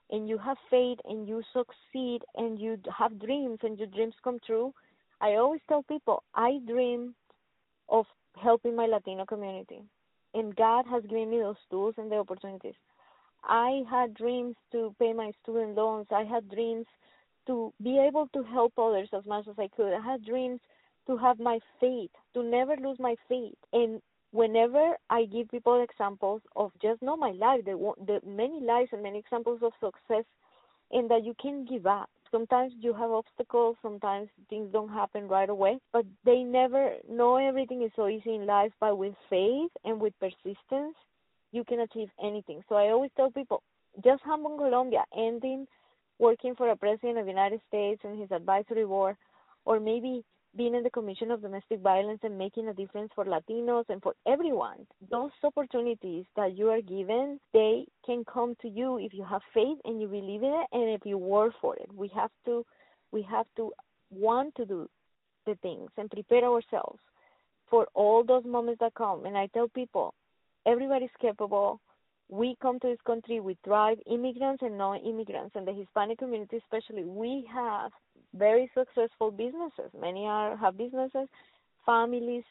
and 0.10 0.28
you 0.28 0.38
have 0.38 0.58
faith 0.70 0.98
and 1.06 1.28
you 1.28 1.44
succeed 1.54 2.22
and 2.36 2.60
you 2.60 2.78
have 2.98 3.20
dreams 3.20 3.60
and 3.62 3.78
your 3.78 3.88
dreams 3.88 4.16
come 4.24 4.40
true 4.46 4.74
i 5.22 5.36
always 5.36 5.62
tell 5.68 5.84
people 5.84 6.24
i 6.34 6.60
dream 6.66 7.14
of 7.90 8.06
helping 8.42 8.76
my 8.76 8.86
latino 8.86 9.26
community 9.26 9.82
and 10.34 10.56
god 10.56 10.86
has 10.90 11.04
given 11.04 11.30
me 11.30 11.40
those 11.40 11.56
tools 11.70 11.94
and 11.98 12.12
the 12.12 12.16
opportunities. 12.16 12.76
I 13.44 13.84
had 13.90 14.14
dreams 14.14 14.56
to 14.72 14.94
pay 15.00 15.14
my 15.14 15.32
student 15.42 15.76
loans. 15.76 16.08
I 16.12 16.24
had 16.24 16.50
dreams 16.50 16.86
to 17.48 17.74
be 17.82 18.00
able 18.00 18.28
to 18.34 18.44
help 18.44 18.74
others 18.78 19.10
as 19.14 19.26
much 19.26 19.48
as 19.48 19.56
I 19.58 19.70
could. 19.76 19.94
I 19.94 20.02
had 20.02 20.26
dreams 20.26 20.60
to 21.08 21.18
have 21.18 21.40
my 21.40 21.60
faith, 21.80 22.12
to 22.34 22.44
never 22.44 22.76
lose 22.76 22.98
my 23.00 23.16
faith. 23.28 23.56
And 23.74 24.02
whenever 24.32 24.98
I 25.10 25.26
give 25.26 25.50
people 25.50 25.82
examples 25.82 26.42
of 26.56 26.72
just 26.82 27.02
not 27.02 27.20
my 27.20 27.32
life, 27.32 27.66
the, 27.66 27.94
the 28.06 28.20
many 28.28 28.60
lives 28.62 28.90
and 28.92 29.02
many 29.02 29.20
examples 29.20 29.60
of 29.64 29.72
success, 29.80 30.26
and 30.92 31.10
that 31.10 31.24
you 31.26 31.34
can 31.42 31.66
give 31.66 31.86
up. 31.86 32.10
Sometimes 32.32 32.74
you 32.80 32.94
have 32.94 33.10
obstacles, 33.10 33.78
sometimes 33.82 34.30
things 34.50 34.70
don't 34.72 34.90
happen 34.90 35.28
right 35.28 35.50
away, 35.50 35.80
but 35.94 36.06
they 36.26 36.44
never 36.44 36.94
know 37.10 37.38
everything 37.38 37.84
is 37.84 37.92
so 37.96 38.08
easy 38.08 38.36
in 38.36 38.46
life. 38.46 38.72
But 38.80 38.98
with 38.98 39.14
faith 39.30 39.72
and 39.86 40.00
with 40.00 40.14
persistence, 40.20 40.96
you 41.52 41.64
can 41.64 41.82
achieve 41.82 42.10
anything. 42.22 42.62
So 42.68 42.76
I 42.76 42.90
always 42.90 43.12
tell 43.16 43.32
people, 43.32 43.64
just 44.04 44.22
Humble 44.24 44.58
Colombia, 44.58 45.04
ending 45.18 45.68
working 46.20 46.56
for 46.56 46.70
a 46.70 46.76
president 46.76 47.18
of 47.18 47.26
the 47.26 47.32
United 47.32 47.62
States 47.68 48.02
and 48.04 48.20
his 48.20 48.32
advisory 48.32 48.86
board, 48.86 49.16
or 49.66 49.80
maybe 49.80 50.24
being 50.56 50.74
in 50.74 50.84
the 50.84 50.90
Commission 50.90 51.30
of 51.30 51.42
Domestic 51.42 51.80
Violence 51.82 52.20
and 52.24 52.38
making 52.38 52.68
a 52.68 52.74
difference 52.74 53.12
for 53.14 53.26
Latinos 53.26 53.86
and 53.90 54.02
for 54.02 54.16
everyone. 54.26 54.88
Those 55.12 55.32
opportunities 55.44 56.26
that 56.36 56.58
you 56.58 56.70
are 56.70 56.82
given, 56.82 57.40
they 57.54 57.86
can 58.06 58.24
come 58.26 58.56
to 58.62 58.68
you 58.68 58.98
if 58.98 59.14
you 59.14 59.24
have 59.24 59.42
faith 59.54 59.78
and 59.86 60.02
you 60.02 60.08
believe 60.08 60.42
in 60.42 60.50
it 60.50 60.68
and 60.72 60.90
if 60.90 61.02
you 61.06 61.18
work 61.18 61.54
for 61.62 61.76
it. 61.76 61.90
We 61.94 62.10
have 62.16 62.32
to 62.46 62.66
we 63.12 63.22
have 63.24 63.46
to 63.56 63.72
want 64.12 64.56
to 64.56 64.66
do 64.66 64.90
the 65.46 65.56
things 65.62 65.90
and 65.98 66.10
prepare 66.10 66.44
ourselves 66.44 67.00
for 67.70 67.88
all 67.94 68.24
those 68.24 68.44
moments 68.44 68.80
that 68.80 68.96
come. 68.96 69.26
And 69.26 69.38
I 69.38 69.48
tell 69.48 69.68
people, 69.70 70.14
everybody's 70.66 71.10
capable 71.22 71.80
we 72.30 72.58
come 72.62 72.80
to 72.82 72.88
this 72.88 73.00
country, 73.06 73.40
we 73.40 73.58
thrive, 73.64 73.98
immigrants 74.06 74.62
and 74.62 74.78
non-immigrants, 74.78 75.56
and 75.56 75.68
the 75.68 75.74
Hispanic 75.74 76.20
community 76.20 76.58
especially. 76.58 77.04
We 77.04 77.48
have 77.54 77.92
very 78.36 78.70
successful 78.74 79.32
businesses. 79.32 79.92
Many 80.00 80.26
are 80.26 80.58
have 80.58 80.78
businesses, 80.78 81.28
families. 81.86 82.44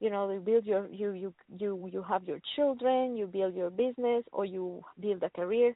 You 0.00 0.10
know, 0.10 0.30
you 0.30 0.40
build 0.40 0.64
your 0.64 0.88
you 0.88 1.12
you 1.12 1.34
you 1.58 1.90
you 1.92 2.02
have 2.02 2.24
your 2.24 2.40
children, 2.56 3.16
you 3.16 3.26
build 3.26 3.54
your 3.54 3.70
business, 3.70 4.24
or 4.32 4.44
you 4.44 4.82
build 4.98 5.22
a 5.22 5.30
career 5.30 5.74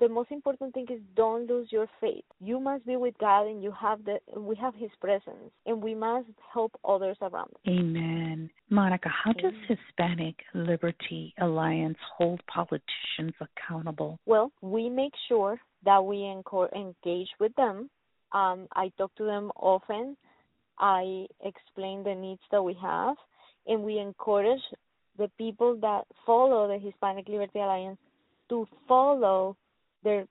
the 0.00 0.08
most 0.08 0.30
important 0.32 0.74
thing 0.74 0.86
is 0.90 1.00
don't 1.14 1.48
lose 1.48 1.68
your 1.70 1.86
faith. 2.00 2.24
You 2.40 2.58
must 2.58 2.84
be 2.86 2.96
with 2.96 3.14
God 3.18 3.46
and 3.46 3.62
you 3.62 3.72
have 3.80 4.04
the 4.04 4.18
we 4.36 4.56
have 4.56 4.74
his 4.74 4.90
presence 5.00 5.52
and 5.66 5.82
we 5.82 5.94
must 5.94 6.28
help 6.52 6.72
others 6.84 7.16
around. 7.22 7.52
Amen. 7.66 8.50
Monica, 8.70 9.08
how 9.08 9.32
does 9.32 9.54
Hispanic 9.68 10.34
Liberty 10.54 11.34
Alliance 11.40 11.98
hold 12.16 12.40
politicians 12.52 13.34
accountable? 13.40 14.18
Well, 14.26 14.50
we 14.60 14.90
make 14.90 15.12
sure 15.28 15.60
that 15.84 16.04
we 16.04 16.24
engage 16.24 17.28
with 17.38 17.54
them. 17.56 17.88
Um, 18.32 18.66
I 18.74 18.90
talk 18.98 19.14
to 19.16 19.24
them 19.24 19.50
often. 19.56 20.16
I 20.78 21.26
explain 21.44 22.02
the 22.02 22.14
needs 22.14 22.42
that 22.50 22.62
we 22.62 22.76
have 22.80 23.16
and 23.66 23.82
we 23.82 23.98
encourage 23.98 24.60
the 25.18 25.30
people 25.38 25.76
that 25.80 26.02
follow 26.24 26.68
the 26.68 26.78
Hispanic 26.78 27.28
Liberty 27.28 27.58
Alliance 27.58 27.98
to 28.48 28.66
follow 28.86 29.56
their 30.02 30.26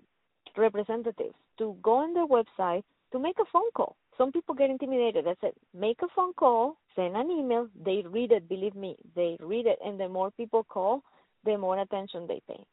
representatives 0.56 1.36
to 1.58 1.76
go 1.82 1.96
on 1.96 2.14
their 2.14 2.28
website 2.28 2.84
to 3.12 3.20
make 3.20 3.38
a 3.40 3.46
phone 3.52 3.70
call. 3.76 3.96
Some 4.18 4.32
people 4.32 4.56
get 4.56 4.70
intimidated. 4.70 5.28
I 5.28 5.36
said, 5.42 5.54
make 5.74 6.02
a 6.02 6.08
phone 6.16 6.34
call, 6.34 6.78
send 6.96 7.16
an 7.16 7.30
email. 7.30 7.68
They 7.86 8.04
read 8.08 8.32
it. 8.32 8.50
Believe 8.50 8.76
me, 8.76 8.96
they 9.16 9.38
read 9.40 9.68
it. 9.68 9.78
And 9.86 10.00
the 10.00 10.10
more 10.10 10.32
people 10.32 10.64
call, 10.64 11.04
the 11.46 11.58
more 11.58 11.80
attention 11.80 12.26
they 12.28 12.42
pay. 12.48 12.64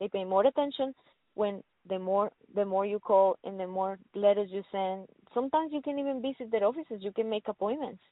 They 0.00 0.08
pay 0.08 0.24
more 0.24 0.46
attention 0.46 0.94
when 1.34 1.62
the 1.88 1.98
more 1.98 2.30
the 2.54 2.64
more 2.64 2.84
you 2.84 2.98
call 2.98 3.36
and 3.44 3.58
the 3.58 3.66
more 3.66 3.98
letters 4.14 4.48
you 4.50 4.62
send. 4.70 5.06
Sometimes 5.32 5.72
you 5.72 5.80
can 5.80 5.98
even 5.98 6.20
visit 6.20 6.50
their 6.50 6.64
offices. 6.64 6.98
You 7.00 7.12
can 7.12 7.30
make 7.30 7.48
appointments, 7.48 8.02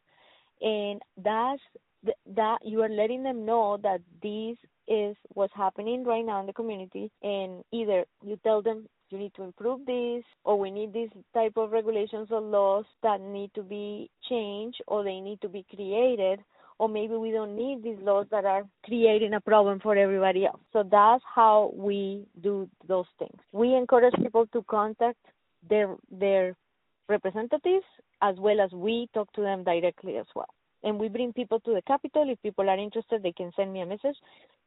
and 0.61 1.01
that's 1.22 1.61
that 2.34 2.58
you 2.64 2.82
are 2.82 2.88
letting 2.88 3.22
them 3.22 3.44
know 3.44 3.78
that 3.82 4.00
this 4.22 4.56
is 4.88 5.16
what's 5.34 5.52
happening 5.54 6.04
right 6.04 6.24
now 6.24 6.40
in 6.40 6.46
the 6.46 6.52
community 6.52 7.10
and 7.22 7.64
either 7.72 8.04
you 8.24 8.38
tell 8.44 8.62
them 8.62 8.86
you 9.10 9.18
need 9.18 9.32
to 9.34 9.42
improve 9.42 9.84
this 9.86 10.24
or 10.44 10.58
we 10.58 10.70
need 10.70 10.92
this 10.92 11.10
type 11.34 11.52
of 11.56 11.72
regulations 11.72 12.28
or 12.30 12.40
laws 12.40 12.84
that 13.02 13.20
need 13.20 13.50
to 13.54 13.62
be 13.62 14.10
changed 14.28 14.80
or 14.86 15.04
they 15.04 15.20
need 15.20 15.40
to 15.40 15.48
be 15.48 15.64
created 15.74 16.40
or 16.78 16.88
maybe 16.88 17.14
we 17.14 17.30
don't 17.30 17.56
need 17.56 17.82
these 17.82 17.98
laws 18.02 18.26
that 18.30 18.44
are 18.44 18.64
creating 18.84 19.34
a 19.34 19.40
problem 19.40 19.80
for 19.80 19.96
everybody 19.96 20.44
else. 20.44 20.60
So 20.72 20.82
that's 20.82 21.24
how 21.34 21.72
we 21.74 22.26
do 22.42 22.68
those 22.86 23.06
things. 23.18 23.38
We 23.52 23.74
encourage 23.74 24.14
people 24.14 24.46
to 24.52 24.62
contact 24.68 25.18
their 25.68 25.96
their 26.10 26.54
representatives 27.08 27.86
as 28.20 28.36
well 28.38 28.60
as 28.60 28.70
we 28.72 29.08
talk 29.14 29.32
to 29.32 29.40
them 29.40 29.64
directly 29.64 30.16
as 30.16 30.26
well 30.34 30.48
and 30.87 30.99
we 30.99 31.09
bring 31.09 31.33
people 31.33 31.59
to 31.61 31.75
the 31.75 31.83
capital. 31.83 32.31
If 32.31 32.40
people 32.42 32.70
are 32.70 32.79
interested, 32.79 33.22
they 33.22 33.33
can 33.33 33.51
send 33.57 33.72
me 33.72 33.81
a 33.81 33.87
message, 33.87 34.16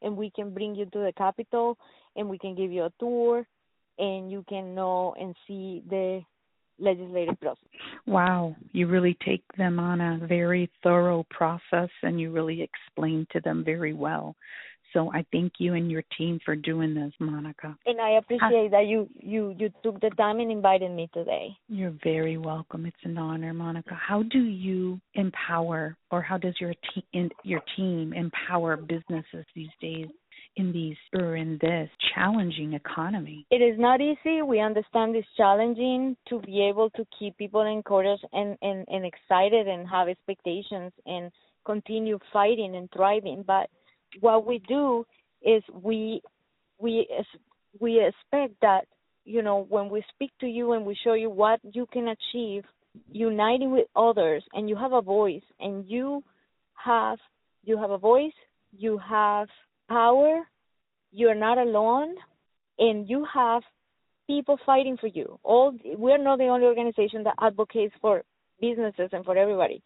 and 0.02 0.16
we 0.16 0.30
can 0.30 0.54
bring 0.54 0.76
you 0.76 0.86
to 0.86 1.00
the 1.00 1.14
capital, 1.18 1.78
and 2.18 2.30
we 2.30 2.38
can 2.38 2.56
give 2.56 2.72
you 2.72 2.84
a 2.84 2.94
tour, 3.00 3.48
and 3.98 4.30
you 4.30 4.44
can 4.48 4.76
know 4.76 5.16
and 5.20 5.34
see 5.48 5.82
the 5.90 6.22
legislative 6.78 7.40
process. 7.40 7.64
Wow, 8.06 8.56
you 8.74 8.88
really 8.88 9.18
take 9.26 9.44
them 9.58 9.80
on 9.80 10.02
a 10.02 10.20
very 10.28 10.70
thorough 10.84 11.26
process, 11.30 11.90
and 12.04 12.20
you 12.20 12.32
really 12.32 12.62
explain 12.62 13.26
to 13.32 13.40
them 13.40 13.64
very 13.64 13.94
well. 13.94 14.36
So 14.94 15.12
I 15.14 15.26
thank 15.32 15.54
you 15.60 15.74
and 15.76 15.92
your 15.92 16.04
team 16.18 16.40
for 16.44 16.56
doing 16.56 16.94
this, 16.96 17.14
Monica. 17.20 17.78
And 17.86 18.00
I 18.02 18.12
appreciate 18.18 18.72
that 18.72 18.86
you 18.88 19.10
you 19.20 19.56
you 19.58 19.70
took 19.84 20.00
the 20.02 20.10
time 20.12 20.40
and 20.40 20.52
invited 20.52 20.92
me 20.92 21.10
today. 21.14 21.50
You're 21.68 21.96
very 22.04 22.38
welcome. 22.38 22.86
It's 22.86 22.98
an 23.04 23.18
honor, 23.18 23.54
Monica. 23.54 23.96
How 23.96 24.24
do 24.24 24.40
you 24.40 25.00
empower, 25.14 25.96
or 26.12 26.22
how 26.22 26.38
does 26.38 26.56
your 26.60 26.74
team 26.94 27.30
your 27.44 27.62
team 27.76 28.14
empower 28.14 28.78
businesses 28.78 29.46
these 29.56 29.70
days? 29.82 30.08
in 30.56 30.72
these 30.72 30.98
or 31.14 31.36
in 31.36 31.58
this 31.62 31.90
challenging 32.14 32.74
economy? 32.74 33.46
It 33.50 33.62
is 33.62 33.80
not 33.80 34.02
easy. 34.02 34.42
We 34.42 34.60
understand 34.60 35.16
it's 35.16 35.28
challenging 35.38 36.18
to 36.28 36.40
be 36.40 36.62
able 36.68 36.90
to 36.92 37.06
keep 37.18 37.38
people 37.38 37.62
encouraged 37.62 38.26
and, 38.34 38.58
and, 38.62 38.86
and 38.88 39.06
excited 39.06 39.68
and 39.68 39.88
have 39.88 40.10
expectations 40.10 40.92
and 41.06 41.32
continue 41.66 42.20
fighting 42.34 42.76
and 42.76 42.90
thriving. 42.92 43.44
But 43.46 43.70
what 44.20 44.46
we 44.46 44.62
do 44.68 45.06
is 45.42 45.64
we 45.74 46.22
we 46.80 47.08
we 47.80 48.06
expect 48.06 48.60
that 48.62 48.86
you 49.26 49.42
know 49.42 49.66
when 49.70 49.90
we 49.90 50.04
speak 50.14 50.32
to 50.40 50.48
you 50.48 50.74
and 50.74 50.86
we 50.86 50.98
show 51.04 51.14
you 51.14 51.30
what 51.30 51.60
you 51.64 51.86
can 51.92 52.10
achieve 52.10 52.64
uniting 53.12 53.72
with 53.72 53.88
others 53.96 54.44
and 54.54 54.68
you 54.68 54.76
have 54.76 54.94
a 54.94 55.02
voice 55.02 55.44
and 55.60 55.86
you 55.88 56.24
have 56.74 57.20
you 57.64 57.78
have 57.78 57.92
a 57.92 57.98
voice 57.98 58.34
you 58.78 58.98
have 58.98 59.48
power 59.88 60.42
you're 61.12 61.36
not 61.36 61.58
alone 61.58 62.16
and 62.78 63.10
you 63.10 63.26
have 63.34 63.64
people 64.30 64.60
fighting 64.66 64.96
for 64.98 65.08
you. 65.08 65.40
All 65.44 65.76
we're 65.98 66.18
not 66.18 66.38
the 66.38 66.48
only 66.48 66.68
organization 66.68 67.24
that 67.24 67.34
advocates 67.42 67.96
for 68.00 68.24
businesses 68.62 69.10
and 69.12 69.26
for 69.26 69.36
everybody. 69.36 69.82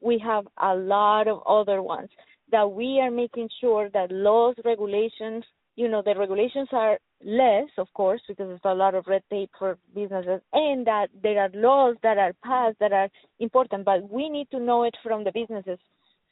We 0.00 0.22
have 0.24 0.46
a 0.62 0.74
lot 0.74 1.26
of 1.26 1.42
other 1.46 1.82
ones 1.82 2.08
that 2.50 2.70
we 2.70 3.00
are 3.00 3.10
making 3.10 3.48
sure 3.60 3.90
that 3.90 4.10
laws, 4.10 4.56
regulations, 4.64 5.44
you 5.76 5.88
know, 5.88 6.02
the 6.04 6.14
regulations 6.18 6.68
are 6.72 6.98
less, 7.24 7.68
of 7.78 7.86
course, 7.94 8.20
because 8.26 8.48
there's 8.48 8.60
a 8.64 8.74
lot 8.74 8.94
of 8.94 9.06
red 9.06 9.22
tape 9.30 9.50
for 9.58 9.78
businesses, 9.94 10.40
and 10.52 10.86
that 10.86 11.08
there 11.22 11.40
are 11.40 11.50
laws 11.54 11.96
that 12.02 12.18
are 12.18 12.32
passed 12.44 12.76
that 12.80 12.92
are 12.92 13.08
important, 13.38 13.84
but 13.84 14.10
we 14.10 14.28
need 14.28 14.50
to 14.50 14.60
know 14.60 14.84
it 14.84 14.96
from 15.02 15.24
the 15.24 15.32
businesses. 15.32 15.78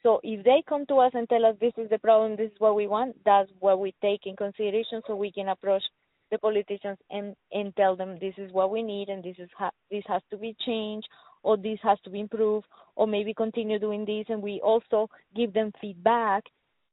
So 0.03 0.19
if 0.23 0.43
they 0.43 0.63
come 0.67 0.85
to 0.87 0.95
us 0.95 1.11
and 1.13 1.27
tell 1.27 1.45
us 1.45 1.55
this 1.59 1.73
is 1.77 1.89
the 1.89 1.97
problem, 1.97 2.35
this 2.35 2.51
is 2.51 2.59
what 2.59 2.75
we 2.75 2.87
want, 2.87 3.15
that's 3.25 3.49
what 3.59 3.79
we 3.79 3.93
take 4.01 4.21
in 4.25 4.35
consideration 4.35 5.01
so 5.07 5.15
we 5.15 5.31
can 5.31 5.49
approach 5.49 5.83
the 6.31 6.37
politicians 6.37 6.97
and, 7.09 7.35
and 7.51 7.75
tell 7.75 7.95
them 7.95 8.17
this 8.19 8.33
is 8.37 8.51
what 8.51 8.69
we 8.69 8.83
need 8.83 9.09
and 9.09 9.23
this 9.23 9.35
is 9.39 9.49
ha- 9.57 9.71
this 9.89 10.03
has 10.07 10.21
to 10.29 10.37
be 10.37 10.55
changed 10.65 11.07
or 11.43 11.57
this 11.57 11.79
has 11.81 11.97
to 12.03 12.09
be 12.09 12.19
improved 12.19 12.67
or 12.97 13.07
maybe 13.07 13.33
continue 13.33 13.79
doing 13.79 14.03
this 14.05 14.25
and 14.27 14.41
we 14.41 14.59
also 14.61 15.07
give 15.35 15.53
them 15.53 15.71
feedback 15.79 16.43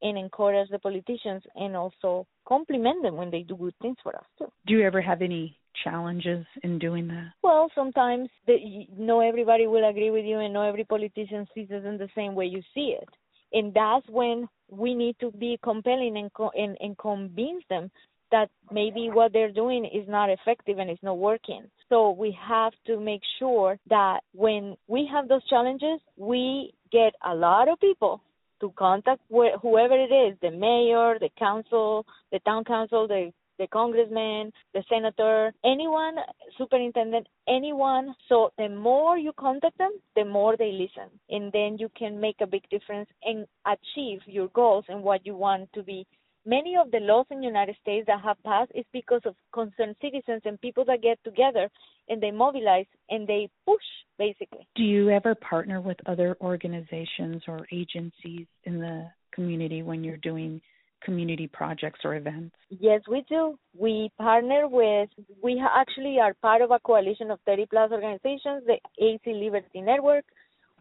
and 0.02 0.18
encourage 0.18 0.68
the 0.70 0.78
politicians 0.78 1.42
and 1.56 1.74
also 1.74 2.26
compliment 2.46 3.02
them 3.02 3.16
when 3.16 3.30
they 3.30 3.42
do 3.42 3.56
good 3.56 3.74
things 3.80 3.96
for 4.02 4.14
us 4.14 4.24
too. 4.38 4.46
Do 4.66 4.74
you 4.74 4.82
ever 4.82 5.00
have 5.00 5.22
any 5.22 5.58
challenges 5.82 6.44
in 6.62 6.78
doing 6.78 7.08
that? 7.08 7.30
Well, 7.42 7.70
sometimes 7.74 8.28
the, 8.46 8.86
no 8.96 9.20
everybody 9.20 9.66
will 9.66 9.88
agree 9.88 10.10
with 10.10 10.26
you 10.26 10.38
and 10.38 10.52
no 10.52 10.62
every 10.62 10.84
politician 10.84 11.48
sees 11.54 11.68
it 11.70 11.84
in 11.84 11.96
the 11.96 12.08
same 12.14 12.34
way 12.34 12.46
you 12.46 12.62
see 12.74 12.96
it. 13.00 13.08
And 13.52 13.72
that's 13.72 14.06
when 14.08 14.46
we 14.70 14.94
need 14.94 15.16
to 15.20 15.30
be 15.32 15.58
compelling 15.62 16.18
and, 16.18 16.32
co- 16.34 16.52
and, 16.54 16.76
and 16.80 16.98
convince 16.98 17.64
them 17.70 17.90
that 18.30 18.50
maybe 18.70 19.10
what 19.12 19.32
they're 19.32 19.52
doing 19.52 19.84
is 19.84 20.08
not 20.08 20.28
effective 20.28 20.78
and 20.78 20.90
it's 20.90 21.02
not 21.02 21.18
working. 21.18 21.64
So 21.94 22.10
we 22.10 22.36
have 22.44 22.72
to 22.88 22.98
make 22.98 23.22
sure 23.38 23.78
that 23.88 24.18
when 24.32 24.74
we 24.88 25.08
have 25.12 25.28
those 25.28 25.46
challenges, 25.46 26.00
we 26.16 26.74
get 26.90 27.14
a 27.24 27.32
lot 27.32 27.68
of 27.68 27.78
people 27.78 28.20
to 28.60 28.72
contact 28.76 29.20
wh- 29.32 29.56
whoever 29.62 29.94
it 29.94 30.12
is 30.12 30.36
the 30.42 30.50
mayor, 30.50 31.20
the 31.20 31.30
council, 31.38 32.04
the 32.32 32.40
town 32.40 32.64
council, 32.64 33.06
the 33.06 33.32
the 33.60 33.68
congressman, 33.68 34.50
the 34.72 34.82
senator, 34.88 35.52
anyone, 35.64 36.16
superintendent, 36.58 37.28
anyone. 37.46 38.12
So 38.28 38.50
the 38.58 38.68
more 38.68 39.16
you 39.16 39.32
contact 39.38 39.78
them, 39.78 39.92
the 40.16 40.24
more 40.24 40.56
they 40.56 40.72
listen. 40.72 41.08
And 41.30 41.52
then 41.52 41.76
you 41.78 41.88
can 41.96 42.20
make 42.20 42.38
a 42.40 42.48
big 42.48 42.68
difference 42.70 43.08
and 43.22 43.46
achieve 43.64 44.18
your 44.26 44.48
goals 44.48 44.84
and 44.88 45.04
what 45.04 45.24
you 45.24 45.36
want 45.36 45.72
to 45.74 45.84
be 45.84 46.04
many 46.46 46.76
of 46.76 46.90
the 46.90 46.98
laws 46.98 47.26
in 47.30 47.40
the 47.40 47.46
United 47.46 47.76
States 47.80 48.06
that 48.06 48.20
have 48.22 48.42
passed 48.44 48.72
is 48.74 48.84
because 48.92 49.22
of 49.24 49.34
concerned 49.52 49.96
citizens 50.00 50.42
and 50.44 50.60
people 50.60 50.84
that 50.86 51.02
get 51.02 51.18
together 51.24 51.70
and 52.08 52.22
they 52.22 52.30
mobilize 52.30 52.86
and 53.10 53.26
they 53.26 53.48
push 53.66 53.82
basically. 54.18 54.66
Do 54.76 54.82
you 54.82 55.10
ever 55.10 55.34
partner 55.34 55.80
with 55.80 55.96
other 56.06 56.36
organizations 56.40 57.42
or 57.48 57.66
agencies 57.72 58.46
in 58.64 58.78
the 58.78 59.06
community 59.34 59.82
when 59.82 60.04
you're 60.04 60.16
doing 60.18 60.60
community 61.04 61.46
projects 61.46 62.00
or 62.04 62.14
events? 62.14 62.54
Yes, 62.70 63.02
we 63.08 63.24
do. 63.28 63.58
We 63.78 64.10
partner 64.18 64.66
with, 64.68 65.10
we 65.42 65.62
actually 65.62 66.18
are 66.18 66.34
part 66.34 66.62
of 66.62 66.70
a 66.70 66.78
coalition 66.78 67.30
of 67.30 67.38
30 67.46 67.66
plus 67.66 67.90
organizations, 67.92 68.64
the 68.66 68.78
AZ 69.00 69.20
Liberty 69.26 69.80
Network. 69.80 70.24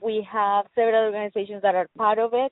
We 0.01 0.25
have 0.31 0.65
several 0.75 1.05
organizations 1.05 1.61
that 1.61 1.75
are 1.75 1.87
part 1.97 2.19
of 2.19 2.31
it. 2.33 2.51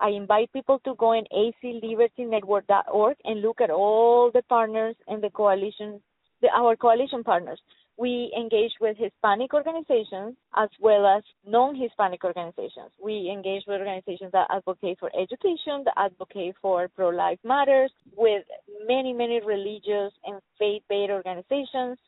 I 0.00 0.10
invite 0.10 0.52
people 0.52 0.78
to 0.84 0.94
go 0.94 1.12
in 1.12 1.24
azlibertynetwork.org 1.32 3.16
and 3.24 3.42
look 3.42 3.60
at 3.60 3.70
all 3.70 4.30
the 4.32 4.42
partners 4.42 4.96
and 5.08 5.22
the 5.22 5.30
coalition, 5.30 6.00
the, 6.40 6.48
our 6.56 6.76
coalition 6.76 7.24
partners. 7.24 7.60
we 7.98 8.32
engage 8.38 8.70
with 8.80 8.96
Hispanic 8.96 9.52
organizations 9.52 10.36
as 10.56 10.68
well 10.80 11.04
as 11.04 11.24
non-Hispanic 11.44 12.22
organizations. 12.22 12.90
We 13.02 13.28
engage 13.28 13.64
with 13.66 13.80
organizations 13.80 14.30
that 14.32 14.46
advocate 14.50 14.98
for 15.00 15.10
education, 15.20 15.82
that 15.84 15.94
advocate 15.96 16.54
for 16.62 16.86
pro-life 16.94 17.40
matters, 17.42 17.90
with 18.16 18.44
many, 18.86 19.12
many 19.12 19.40
religious 19.44 20.12
and 20.24 20.40
faith-based 20.60 21.10
organizations, 21.10 21.98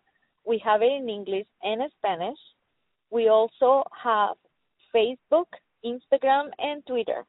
We 0.47 0.59
have 0.65 0.83
it 0.83 0.93
in 0.93 1.09
English 1.09 1.47
and 1.63 1.81
Spanish. 1.99 2.37
We 3.11 3.29
also 3.29 3.85
have 4.03 4.37
Facebook, 4.95 5.47
Instagram, 5.85 6.51
and 6.59 6.85
Twitter. 6.87 7.25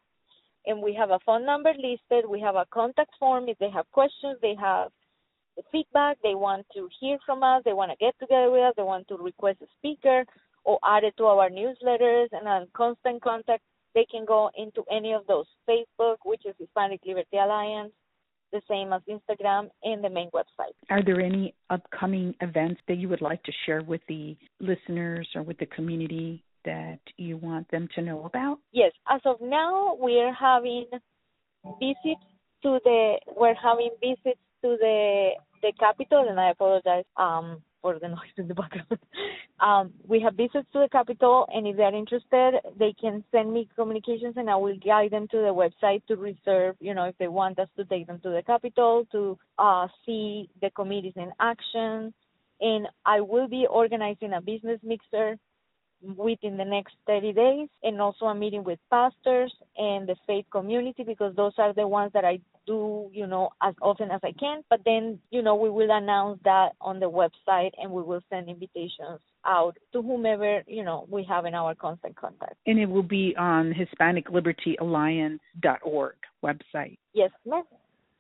And 0.66 0.82
we 0.82 0.94
have 0.96 1.12
a 1.12 1.20
phone 1.26 1.46
number 1.46 1.72
listed. 1.74 2.26
We 2.28 2.42
have 2.42 2.56
a 2.56 2.66
contact 2.74 3.12
form 3.20 3.48
if 3.48 3.60
they 3.60 3.70
have 3.70 3.86
questions, 3.92 4.40
they 4.42 4.56
have 4.60 4.92
feedback, 5.72 6.18
they 6.24 6.36
want 6.36 6.66
to 6.76 6.90
hear 7.00 7.18
from 7.26 7.44
us, 7.44 7.62
they 7.66 7.74
want 7.74 7.92
to 7.92 7.98
get 7.98 8.18
together 8.20 8.52
with 8.52 8.62
us, 8.62 8.74
they 8.76 8.84
want 8.84 9.08
to 9.08 9.18
request 9.18 9.60
a 9.62 9.68
speaker 9.78 10.26
or 10.64 10.80
add 10.84 11.04
it 11.04 11.16
to 11.18 11.26
our 11.26 11.50
newsletters 11.50 12.28
and 12.32 12.48
on 12.48 12.68
constant 12.74 13.22
contact, 13.22 13.64
they 13.94 14.06
can 14.12 14.26
go 14.26 14.50
into 14.58 14.84
any 14.92 15.14
of 15.14 15.26
those. 15.28 15.46
Facebook, 15.70 16.18
which 16.26 16.42
is 16.46 16.56
Hispanic 16.60 17.00
Liberty 17.06 17.38
Alliance, 17.38 17.92
the 18.52 18.62
same 18.70 18.94
as 18.94 19.02
Instagram 19.10 19.70
and 19.84 20.04
the 20.04 20.10
main 20.10 20.30
website. 20.32 20.74
Are 20.90 21.04
there 21.04 21.22
any 21.22 21.54
upcoming 21.70 22.36
events 22.42 22.82
that 22.88 22.98
you 22.98 23.10
would 23.10 23.22
like 23.22 23.42
to 23.44 23.52
share 23.66 23.84
with 23.84 24.02
the 24.08 24.36
listeners 24.60 25.28
or 25.36 25.44
with 25.44 25.58
the 25.60 25.66
community 25.68 26.44
that 26.66 27.00
you 27.18 27.38
want 27.38 27.70
them 27.72 27.88
to 27.96 28.02
know 28.02 28.26
about? 28.26 28.60
Yes, 28.72 28.92
as 29.10 29.22
of 29.26 29.40
now, 29.42 29.96
we 30.02 30.20
are 30.20 30.34
having 30.34 30.86
visits 31.80 32.22
to 32.64 32.80
the 32.84 33.16
we're 33.36 33.56
having 33.56 33.92
visits 34.02 34.40
to 34.66 34.78
the 34.80 35.32
the 35.62 35.72
capital, 35.80 36.26
and 36.28 36.40
I 36.40 36.52
apologize 36.52 37.06
um, 37.18 37.62
for 37.82 37.98
the 38.00 38.08
noise 38.18 38.36
in 38.38 38.48
the 38.48 38.56
background. 38.56 39.00
um, 39.60 39.94
we 40.08 40.20
have 40.22 40.36
visits 40.36 40.68
to 40.74 40.80
the 40.80 40.90
capital, 40.92 41.48
and 41.54 41.68
if 41.68 41.78
they're 41.78 41.96
interested, 41.96 42.56
they 42.78 42.94
can 43.00 43.24
send 43.32 43.54
me 43.54 43.70
communications, 43.76 44.36
and 44.38 44.50
I 44.50 44.56
will 44.56 44.78
guide 44.78 45.12
them 45.12 45.28
to 45.30 45.38
the 45.38 45.54
website 45.54 46.02
to 46.08 46.16
reserve. 46.16 46.76
You 46.80 46.94
know, 46.94 47.06
if 47.06 47.18
they 47.20 47.28
want 47.28 47.60
us 47.60 47.70
to 47.78 47.86
take 47.86 48.08
them 48.08 48.20
to 48.24 48.30
the 48.30 48.44
capital 48.46 49.06
to 49.12 49.38
uh, 49.58 49.88
see 50.06 50.50
the 50.62 50.70
committees 50.72 51.14
in 51.16 51.32
action, 51.40 52.14
and 52.60 52.88
I 53.06 53.22
will 53.22 53.48
be 53.48 53.68
organizing 53.70 54.34
a 54.34 54.42
business 54.42 54.80
mixer 54.84 55.38
within 56.18 56.58
the 56.58 56.66
next 56.66 56.96
30 57.08 57.34
days 57.34 57.70
and 57.84 58.00
also 58.00 58.26
a 58.26 58.36
meeting 58.36 58.64
with 58.64 58.80
pastors 58.90 59.52
and 59.78 60.08
the 60.08 60.16
faith 60.28 60.46
community 60.52 61.04
because 61.04 61.36
those 61.36 61.54
are 61.58 61.74
the 61.74 61.88
ones 61.88 62.12
that 62.14 62.26
I 62.26 62.40
do, 62.66 63.10
you 63.14 63.28
know, 63.28 63.50
as 63.62 63.76
often 63.82 64.10
as 64.12 64.22
I 64.24 64.32
can. 64.40 64.64
But 64.70 64.80
then, 64.86 65.20
you 65.32 65.42
know, 65.42 65.56
we 65.56 65.70
will 65.70 65.92
announce 65.92 66.40
that 66.44 66.70
on 66.82 67.00
the 67.00 67.10
website 67.10 67.72
and 67.78 67.90
we 67.92 68.02
will 68.02 68.22
send 68.30 68.50
invitations 68.50 69.22
out 69.46 69.78
to 69.94 70.02
whomever, 70.02 70.64
you 70.68 70.84
know, 70.84 71.08
we 71.10 71.24
have 71.30 71.46
in 71.46 71.54
our 71.54 71.76
constant 71.76 72.16
contact. 72.16 72.56
And 72.66 72.80
it 72.80 72.88
will 72.88 73.04
be 73.04 73.36
on 73.38 73.74
HispanicLibertyAlliance.org 73.74 76.16
website. 76.44 76.98
Yes, 77.14 77.32
ma'am. 77.46 77.64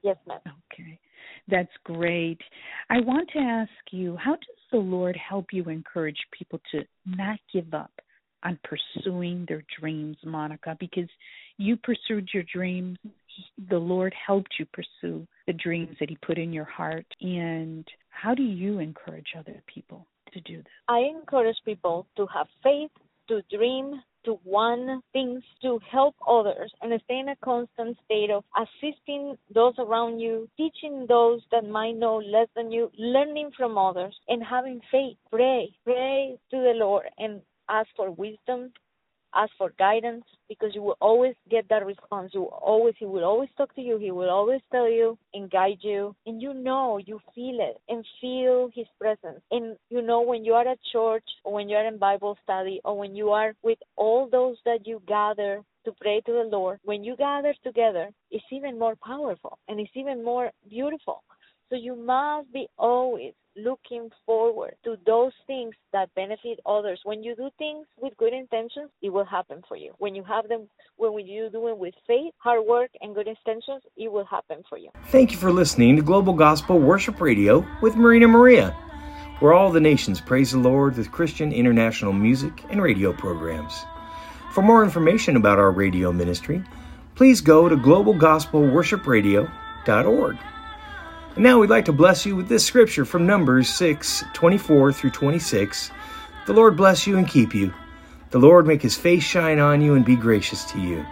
Yes, 0.03 0.17
ma'am. 0.27 0.39
Okay. 0.71 0.99
That's 1.47 1.71
great. 1.83 2.39
I 2.89 3.01
want 3.01 3.29
to 3.33 3.39
ask 3.39 3.71
you, 3.91 4.15
how 4.17 4.35
does 4.35 4.45
the 4.71 4.77
Lord 4.77 5.17
help 5.17 5.47
you 5.51 5.65
encourage 5.65 6.17
people 6.37 6.59
to 6.71 6.85
not 7.05 7.39
give 7.51 7.73
up 7.73 7.91
on 8.43 8.59
pursuing 8.63 9.45
their 9.47 9.63
dreams, 9.79 10.17
Monica? 10.23 10.77
Because 10.79 11.09
you 11.57 11.77
pursued 11.77 12.29
your 12.33 12.43
dreams, 12.51 12.97
the 13.69 13.77
Lord 13.77 14.13
helped 14.13 14.55
you 14.59 14.65
pursue 14.65 15.27
the 15.47 15.53
dreams 15.53 15.95
that 15.99 16.09
He 16.09 16.17
put 16.25 16.37
in 16.37 16.53
your 16.53 16.65
heart. 16.65 17.05
And 17.21 17.87
how 18.09 18.33
do 18.33 18.43
you 18.43 18.79
encourage 18.79 19.33
other 19.37 19.61
people 19.67 20.07
to 20.33 20.41
do 20.41 20.57
this? 20.57 20.65
I 20.87 20.99
encourage 20.99 21.57
people 21.65 22.07
to 22.17 22.25
have 22.27 22.47
faith, 22.63 22.91
to 23.27 23.41
dream, 23.55 24.01
to 24.25 24.39
want 24.43 25.03
things 25.13 25.43
to 25.61 25.79
help 25.89 26.15
others 26.27 26.71
and 26.81 26.99
stay 27.05 27.19
in 27.19 27.29
a 27.29 27.35
constant 27.37 27.95
state 28.05 28.31
of 28.31 28.43
assisting 28.57 29.37
those 29.53 29.73
around 29.77 30.19
you, 30.19 30.49
teaching 30.57 31.05
those 31.07 31.41
that 31.51 31.69
might 31.69 31.95
know 31.95 32.17
less 32.17 32.47
than 32.55 32.71
you, 32.71 32.91
learning 32.97 33.51
from 33.55 33.77
others, 33.77 34.15
and 34.27 34.43
having 34.43 34.81
faith. 34.91 35.17
Pray, 35.31 35.69
pray 35.83 36.37
to 36.51 36.57
the 36.57 36.73
Lord 36.75 37.05
and 37.17 37.41
ask 37.69 37.87
for 37.95 38.11
wisdom 38.11 38.71
ask 39.35 39.51
for 39.57 39.71
guidance 39.77 40.23
because 40.47 40.73
you 40.73 40.81
will 40.81 40.97
always 41.01 41.35
get 41.49 41.67
that 41.69 41.85
response. 41.85 42.31
You 42.33 42.41
will 42.41 42.59
always 42.61 42.95
he 42.97 43.05
will 43.05 43.23
always 43.23 43.49
talk 43.57 43.73
to 43.75 43.81
you. 43.81 43.97
He 43.97 44.11
will 44.11 44.29
always 44.29 44.61
tell 44.71 44.89
you 44.89 45.17
and 45.33 45.49
guide 45.49 45.79
you. 45.81 46.15
And 46.25 46.41
you 46.41 46.53
know, 46.53 46.97
you 46.97 47.19
feel 47.33 47.57
it 47.59 47.77
and 47.89 48.05
feel 48.21 48.69
his 48.73 48.87
presence. 48.99 49.41
And 49.51 49.75
you 49.89 50.01
know 50.01 50.21
when 50.21 50.45
you 50.45 50.53
are 50.53 50.67
at 50.67 50.79
church 50.91 51.23
or 51.43 51.53
when 51.53 51.69
you 51.69 51.75
are 51.75 51.87
in 51.87 51.97
Bible 51.97 52.37
study 52.43 52.81
or 52.83 52.97
when 52.97 53.15
you 53.15 53.31
are 53.31 53.53
with 53.63 53.79
all 53.95 54.27
those 54.29 54.57
that 54.65 54.85
you 54.85 55.01
gather 55.07 55.61
to 55.85 55.91
pray 56.01 56.21
to 56.21 56.31
the 56.31 56.49
Lord, 56.51 56.79
when 56.83 57.03
you 57.03 57.15
gather 57.15 57.53
together, 57.63 58.09
it's 58.31 58.45
even 58.51 58.79
more 58.79 58.95
powerful 59.03 59.59
and 59.67 59.79
it's 59.79 59.91
even 59.95 60.23
more 60.23 60.51
beautiful. 60.69 61.23
So 61.69 61.75
you 61.75 61.95
must 61.95 62.51
be 62.53 62.67
always 62.77 63.33
looking 63.55 64.09
forward 64.25 64.75
to 64.83 64.97
those 65.05 65.31
things 65.47 65.73
that 65.93 66.13
benefit 66.15 66.59
others. 66.65 66.99
When 67.03 67.23
you 67.23 67.35
do 67.35 67.49
things 67.57 67.85
with 67.99 68.17
good 68.17 68.33
intentions, 68.33 68.89
it 69.01 69.09
will 69.09 69.25
happen 69.25 69.63
for 69.67 69.77
you. 69.77 69.93
When 69.97 70.15
you 70.15 70.23
have 70.23 70.47
them, 70.47 70.67
when 70.97 71.25
you 71.25 71.49
do 71.51 71.67
it 71.69 71.77
with 71.77 71.93
faith, 72.05 72.33
hard 72.37 72.65
work, 72.65 72.91
and 73.01 73.15
good 73.15 73.27
intentions, 73.27 73.81
it 73.97 74.11
will 74.11 74.25
happen 74.25 74.63
for 74.67 74.77
you. 74.77 74.89
Thank 75.07 75.31
you 75.31 75.37
for 75.37 75.51
listening 75.51 75.95
to 75.95 76.01
Global 76.01 76.33
Gospel 76.33 76.79
Worship 76.79 77.21
Radio 77.21 77.65
with 77.81 77.95
Marina 77.95 78.27
Maria, 78.27 78.71
where 79.39 79.53
all 79.53 79.71
the 79.71 79.79
nations 79.79 80.19
praise 80.21 80.51
the 80.51 80.59
Lord 80.59 80.97
with 80.97 81.11
Christian 81.11 81.53
international 81.53 82.13
music 82.13 82.63
and 82.69 82.81
radio 82.81 83.13
programs. 83.13 83.85
For 84.53 84.61
more 84.61 84.83
information 84.83 85.35
about 85.35 85.59
our 85.59 85.71
radio 85.71 86.11
ministry, 86.11 86.63
please 87.15 87.41
go 87.41 87.69
to 87.69 87.75
globalgospelworshipradio.org. 87.75 90.37
And 91.35 91.43
now 91.43 91.59
we'd 91.59 91.69
like 91.69 91.85
to 91.85 91.93
bless 91.93 92.25
you 92.25 92.35
with 92.35 92.47
this 92.47 92.65
scripture 92.65 93.03
from 93.03 93.27
Numbers 93.27 93.69
6 93.69 94.23
24 94.33 94.93
through 94.93 95.09
26. 95.11 95.91
The 96.45 96.53
Lord 96.53 96.77
bless 96.77 97.05
you 97.05 97.17
and 97.17 97.27
keep 97.27 97.53
you. 97.53 97.73
The 98.31 98.39
Lord 98.39 98.65
make 98.65 98.81
his 98.81 98.95
face 98.95 99.23
shine 99.23 99.59
on 99.59 99.81
you 99.81 99.95
and 99.95 100.05
be 100.05 100.15
gracious 100.15 100.63
to 100.71 100.79
you. 100.79 101.05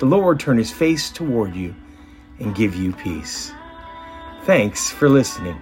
The 0.00 0.06
Lord 0.06 0.40
turn 0.40 0.58
his 0.58 0.72
face 0.72 1.10
toward 1.10 1.54
you 1.54 1.74
and 2.40 2.56
give 2.56 2.74
you 2.74 2.92
peace. 2.92 3.52
Thanks 4.44 4.90
for 4.90 5.08
listening. 5.08 5.60